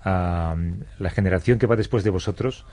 a 0.05 0.55
mm, 0.57 0.81
la 0.99 1.11
generación 1.11 1.59
que 1.59 1.67
va 1.67 1.77
después 1.77 2.05
de 2.05 2.11
vosotros 2.11 2.65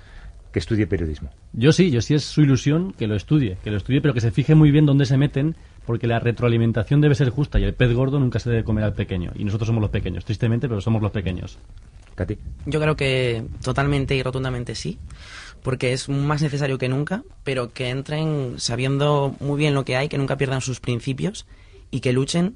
que 0.51 0.59
estudie 0.59 0.87
periodismo. 0.87 1.29
Yo 1.53 1.71
sí, 1.71 1.91
yo 1.91 2.01
sí 2.01 2.15
es 2.15 2.23
su 2.23 2.41
ilusión 2.41 2.93
que 2.93 3.07
lo 3.07 3.15
estudie, 3.15 3.57
que 3.63 3.69
lo 3.69 3.77
estudie, 3.77 4.01
pero 4.01 4.13
que 4.13 4.21
se 4.21 4.31
fije 4.31 4.55
muy 4.55 4.71
bien 4.71 4.85
dónde 4.85 5.05
se 5.05 5.17
meten, 5.17 5.55
porque 5.89 6.05
la 6.05 6.19
retroalimentación 6.19 7.01
debe 7.01 7.15
ser 7.15 7.31
justa 7.31 7.59
y 7.59 7.63
el 7.63 7.73
pez 7.73 7.91
gordo 7.95 8.19
nunca 8.19 8.37
se 8.37 8.51
debe 8.51 8.63
comer 8.63 8.83
al 8.83 8.93
pequeño. 8.93 9.31
Y 9.33 9.43
nosotros 9.43 9.65
somos 9.65 9.81
los 9.81 9.89
pequeños, 9.89 10.23
tristemente, 10.23 10.69
pero 10.69 10.81
somos 10.81 11.01
los 11.01 11.11
pequeños. 11.11 11.57
Katy. 12.13 12.37
Yo 12.67 12.79
creo 12.79 12.95
que 12.95 13.43
totalmente 13.63 14.15
y 14.15 14.21
rotundamente 14.21 14.75
sí, 14.75 14.99
porque 15.63 15.91
es 15.91 16.07
más 16.07 16.43
necesario 16.43 16.77
que 16.77 16.89
nunca, 16.89 17.23
pero 17.43 17.73
que 17.73 17.89
entren 17.89 18.59
sabiendo 18.59 19.35
muy 19.39 19.57
bien 19.57 19.73
lo 19.73 19.83
que 19.83 19.95
hay, 19.95 20.09
que 20.09 20.19
nunca 20.19 20.37
pierdan 20.37 20.61
sus 20.61 20.79
principios 20.79 21.47
y 21.89 22.01
que 22.01 22.13
luchen, 22.13 22.53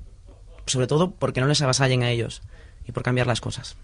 sobre 0.67 0.85
todo 0.85 1.09
porque 1.09 1.41
no 1.41 1.47
les 1.47 1.63
avasallen 1.63 2.03
a 2.03 2.11
ellos 2.11 2.43
y 2.87 2.91
por 2.91 3.01
cambiar 3.01 3.25
las 3.25 3.41
cosas. 3.41 3.77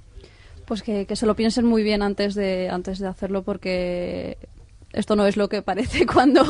Pues 0.67 0.83
que, 0.83 1.07
que 1.07 1.15
se 1.15 1.25
lo 1.25 1.35
piensen 1.35 1.65
muy 1.65 1.81
bien 1.81 2.03
antes 2.03 2.35
de, 2.35 2.69
antes 2.69 2.99
de 2.99 3.07
hacerlo 3.07 3.41
porque 3.41 4.37
esto 4.91 5.15
no 5.15 5.25
es 5.25 5.37
lo 5.37 5.49
que 5.49 5.61
parece 5.61 6.05
cuando, 6.13 6.43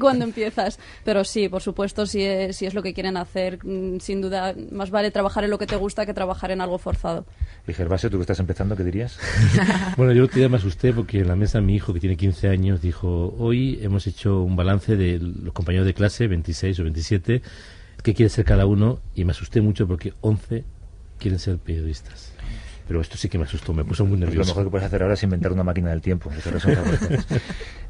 cuando 0.00 0.24
empiezas. 0.24 0.78
Pero 1.04 1.24
sí, 1.24 1.48
por 1.48 1.62
supuesto, 1.62 2.06
si 2.06 2.22
es, 2.22 2.56
si 2.56 2.66
es 2.66 2.74
lo 2.74 2.82
que 2.82 2.94
quieren 2.94 3.16
hacer, 3.16 3.58
mm, 3.64 4.00
sin 4.00 4.20
duda, 4.20 4.54
más 4.70 4.90
vale 4.90 5.10
trabajar 5.10 5.44
en 5.44 5.50
lo 5.50 5.58
que 5.58 5.66
te 5.66 5.76
gusta 5.76 6.06
que 6.06 6.14
trabajar 6.14 6.50
en 6.50 6.60
algo 6.60 6.78
forzado. 6.78 7.26
Y 7.66 7.72
Gervasio, 7.72 8.10
tú 8.10 8.16
que 8.18 8.22
estás 8.22 8.40
empezando, 8.40 8.76
¿qué 8.76 8.84
dirías? 8.84 9.18
Bueno, 9.96 10.12
yo 10.12 10.24
otro 10.24 10.38
día 10.38 10.48
me 10.48 10.56
asusté 10.56 10.92
porque 10.92 11.20
en 11.20 11.28
la 11.28 11.36
mesa 11.36 11.60
mi 11.60 11.74
hijo, 11.74 11.92
que 11.92 12.00
tiene 12.00 12.16
15 12.16 12.48
años, 12.48 12.80
dijo, 12.80 13.34
hoy 13.38 13.78
hemos 13.82 14.06
hecho 14.06 14.42
un 14.42 14.54
balance 14.54 14.96
de 14.96 15.18
los 15.18 15.52
compañeros 15.52 15.86
de 15.86 15.94
clase, 15.94 16.28
26 16.28 16.78
o 16.80 16.82
27, 16.84 17.42
qué 18.02 18.14
quiere 18.14 18.30
ser 18.30 18.44
cada 18.44 18.66
uno, 18.66 19.00
y 19.14 19.24
me 19.24 19.32
asusté 19.32 19.60
mucho 19.60 19.86
porque 19.86 20.14
11 20.20 20.64
quieren 21.18 21.38
ser 21.38 21.58
periodistas. 21.58 22.32
Pero 22.88 23.00
esto 23.02 23.16
sí 23.18 23.28
que 23.28 23.36
me 23.38 23.44
asustó, 23.44 23.72
me 23.74 23.84
puso 23.84 24.04
muy 24.04 24.16
Pues 24.16 24.30
nervioso. 24.30 24.40
lo 24.40 24.46
mejor 24.54 24.64
que 24.64 24.70
puedes 24.70 24.86
hacer 24.86 25.02
ahora 25.02 25.14
es 25.14 25.22
inventar 25.22 25.52
una 25.52 25.62
máquina 25.62 25.90
del 25.90 26.00
tiempo. 26.00 26.30
Eso 26.36 26.58
son 26.58 26.74
favorecidos. 26.74 27.26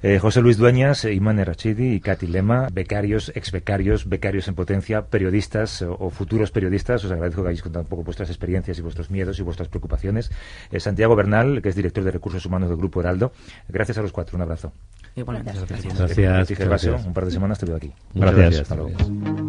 Eh, 0.02 0.18
José 0.20 0.40
Luis 0.42 0.56
Dueñas, 0.58 1.04
Iman 1.06 1.38
Erachidi 1.40 1.94
y 1.94 2.00
Katy 2.00 2.26
Lema, 2.28 2.68
becarios, 2.72 3.32
ex 3.34 3.50
becarios, 3.52 4.08
becarios 4.08 4.46
en 4.48 4.54
potencia, 4.54 5.06
periodistas 5.06 5.82
o, 5.82 5.94
o 5.98 6.10
futuros 6.10 6.50
periodistas. 6.50 7.04
Os 7.04 7.10
agradezco 7.12 7.42
que 7.42 7.48
hayáis 7.48 7.62
contado 7.62 7.82
un 7.84 7.88
poco 7.88 8.04
vuestras 8.04 8.28
experiencias 8.28 8.78
y 8.78 8.82
vuestros 8.82 9.10
miedos 9.10 9.38
y 9.38 9.42
vuestras 9.42 9.68
preocupaciones. 9.68 10.30
Eh, 10.70 10.78
Santiago 10.80 11.16
Bernal, 11.16 11.62
que 11.62 11.68
es 11.68 11.74
director 11.76 12.04
de 12.04 12.10
recursos 12.10 12.44
humanos 12.46 12.68
del 12.68 12.78
Grupo 12.78 13.00
Heraldo. 13.00 13.32
Gracias 13.68 13.98
a 13.98 14.02
los 14.02 14.12
cuatro. 14.12 14.36
Un 14.36 14.42
abrazo. 14.42 14.72
Igualmente. 15.16 15.52
Gracias, 15.52 16.16
Gervasio, 16.58 16.66
gracias. 16.92 17.06
un 17.06 17.12
par 17.12 17.24
de 17.24 17.30
semanas 17.30 17.58
te 17.58 17.66
veo 17.66 17.76
aquí. 17.76 17.92
Muchas 18.14 18.34
Gracias. 18.34 18.60
Hasta 18.62 18.74
luego. 18.76 19.47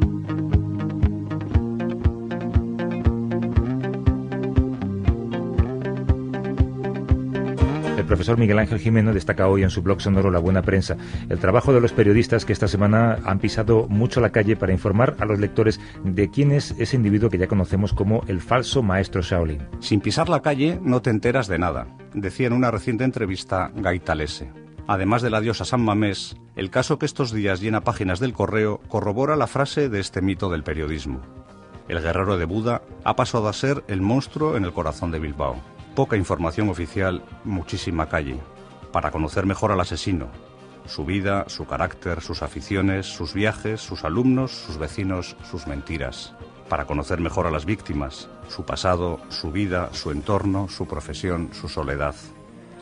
Profesor 8.09 8.39
Miguel 8.39 8.57
Ángel 8.57 8.79
Jimeno 8.79 9.13
destaca 9.13 9.47
hoy 9.47 9.61
en 9.61 9.69
su 9.69 9.83
blog 9.83 10.01
sonoro 10.01 10.31
La 10.31 10.39
Buena 10.39 10.63
Prensa 10.63 10.97
el 11.29 11.37
trabajo 11.37 11.73
de 11.73 11.79
los 11.79 11.93
periodistas 11.93 12.43
que 12.43 12.53
esta 12.53 12.67
semana 12.67 13.19
han 13.23 13.37
pisado 13.37 13.87
mucho 13.87 14.19
la 14.19 14.31
calle 14.31 14.55
para 14.55 14.73
informar 14.73 15.15
a 15.19 15.25
los 15.25 15.39
lectores 15.39 15.79
de 16.03 16.31
quién 16.31 16.51
es 16.51 16.73
ese 16.79 16.95
individuo 16.95 17.29
que 17.29 17.37
ya 17.37 17.45
conocemos 17.45 17.93
como 17.93 18.23
el 18.27 18.41
falso 18.41 18.81
maestro 18.81 19.21
Shaolin. 19.21 19.67
Sin 19.79 20.01
pisar 20.01 20.27
la 20.27 20.41
calle 20.41 20.79
no 20.81 21.03
te 21.03 21.11
enteras 21.11 21.47
de 21.47 21.59
nada, 21.59 21.85
decía 22.15 22.47
en 22.47 22.53
una 22.53 22.71
reciente 22.71 23.03
entrevista 23.03 23.71
Gaitalese. 23.75 24.51
Además 24.87 25.21
de 25.21 25.29
la 25.29 25.39
diosa 25.39 25.63
San 25.63 25.81
Mamés, 25.81 26.35
el 26.55 26.71
caso 26.71 26.97
que 26.97 27.05
estos 27.05 27.31
días 27.31 27.61
llena 27.61 27.83
páginas 27.83 28.19
del 28.19 28.33
correo 28.33 28.81
corrobora 28.87 29.35
la 29.35 29.45
frase 29.45 29.87
de 29.87 29.99
este 29.99 30.23
mito 30.23 30.49
del 30.49 30.63
periodismo. 30.63 31.21
El 31.87 32.01
guerrero 32.01 32.39
de 32.39 32.45
Buda 32.45 32.81
ha 33.03 33.15
pasado 33.15 33.47
a 33.47 33.53
ser 33.53 33.83
el 33.87 34.01
monstruo 34.01 34.57
en 34.57 34.65
el 34.65 34.73
corazón 34.73 35.11
de 35.11 35.19
Bilbao. 35.19 35.57
Poca 35.99 36.15
información 36.15 36.69
oficial, 36.69 37.25
muchísima 37.43 38.07
calle. 38.07 38.39
Para 38.93 39.11
conocer 39.11 39.45
mejor 39.45 39.73
al 39.73 39.81
asesino, 39.81 40.29
su 40.85 41.03
vida, 41.03 41.43
su 41.49 41.67
carácter, 41.67 42.21
sus 42.21 42.41
aficiones, 42.41 43.05
sus 43.05 43.33
viajes, 43.33 43.81
sus 43.81 44.05
alumnos, 44.05 44.51
sus 44.51 44.77
vecinos, 44.77 45.35
sus 45.43 45.67
mentiras. 45.67 46.35
Para 46.69 46.85
conocer 46.85 47.19
mejor 47.19 47.47
a 47.47 47.51
las 47.51 47.65
víctimas, 47.65 48.29
su 48.47 48.63
pasado, 48.63 49.19
su 49.27 49.51
vida, 49.51 49.89
su 49.91 50.11
entorno, 50.11 50.69
su 50.69 50.87
profesión, 50.87 51.49
su 51.51 51.67
soledad. 51.67 52.15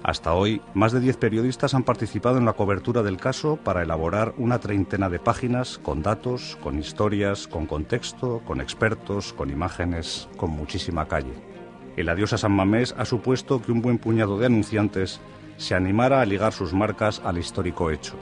Hasta 0.04 0.34
hoy, 0.34 0.62
más 0.76 0.92
de 0.92 1.00
10 1.00 1.18
periodistas 1.18 1.74
han 1.74 1.86
participado 1.86 2.38
en 2.38 2.46
la 2.46 2.54
cobertura 2.54 3.02
del 3.02 3.18
caso 3.18 3.56
para 3.56 3.82
elaborar 3.82 4.36
una 4.38 4.60
treintena 4.60 5.10
de 5.10 5.18
páginas 5.18 5.80
con 5.80 6.04
datos, 6.04 6.56
con 6.62 6.78
historias, 6.78 7.48
con 7.48 7.66
contexto, 7.66 8.44
con 8.46 8.62
expertos, 8.62 9.34
con 9.34 9.50
imágenes, 9.50 10.30
con 10.38 10.52
muchísima 10.52 11.08
calle. 11.08 11.57
El 11.98 12.10
adiós 12.10 12.32
a 12.32 12.38
San 12.38 12.52
Mamés 12.52 12.94
ha 12.96 13.06
supuesto 13.06 13.60
que 13.60 13.72
un 13.72 13.82
buen 13.82 13.98
puñado 13.98 14.38
de 14.38 14.46
anunciantes 14.46 15.20
se 15.58 15.74
animara 15.74 16.22
a 16.22 16.26
ligar 16.26 16.54
sus 16.54 16.72
marcas 16.72 17.20
al 17.26 17.40
histórico 17.40 17.90
hecho. 17.90 18.14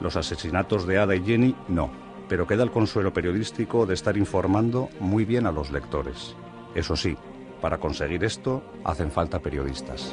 Los 0.00 0.16
asesinatos 0.16 0.88
de 0.88 0.98
Ada 0.98 1.14
y 1.14 1.24
Jenny 1.24 1.54
no, 1.68 1.88
pero 2.28 2.48
queda 2.48 2.64
el 2.64 2.72
consuelo 2.72 3.12
periodístico 3.12 3.86
de 3.86 3.94
estar 3.94 4.16
informando 4.16 4.88
muy 4.98 5.24
bien 5.24 5.46
a 5.46 5.52
los 5.52 5.70
lectores. 5.70 6.34
Eso 6.74 6.96
sí, 6.96 7.16
para 7.60 7.78
conseguir 7.78 8.24
esto 8.24 8.64
hacen 8.82 9.12
falta 9.12 9.38
periodistas. 9.38 10.12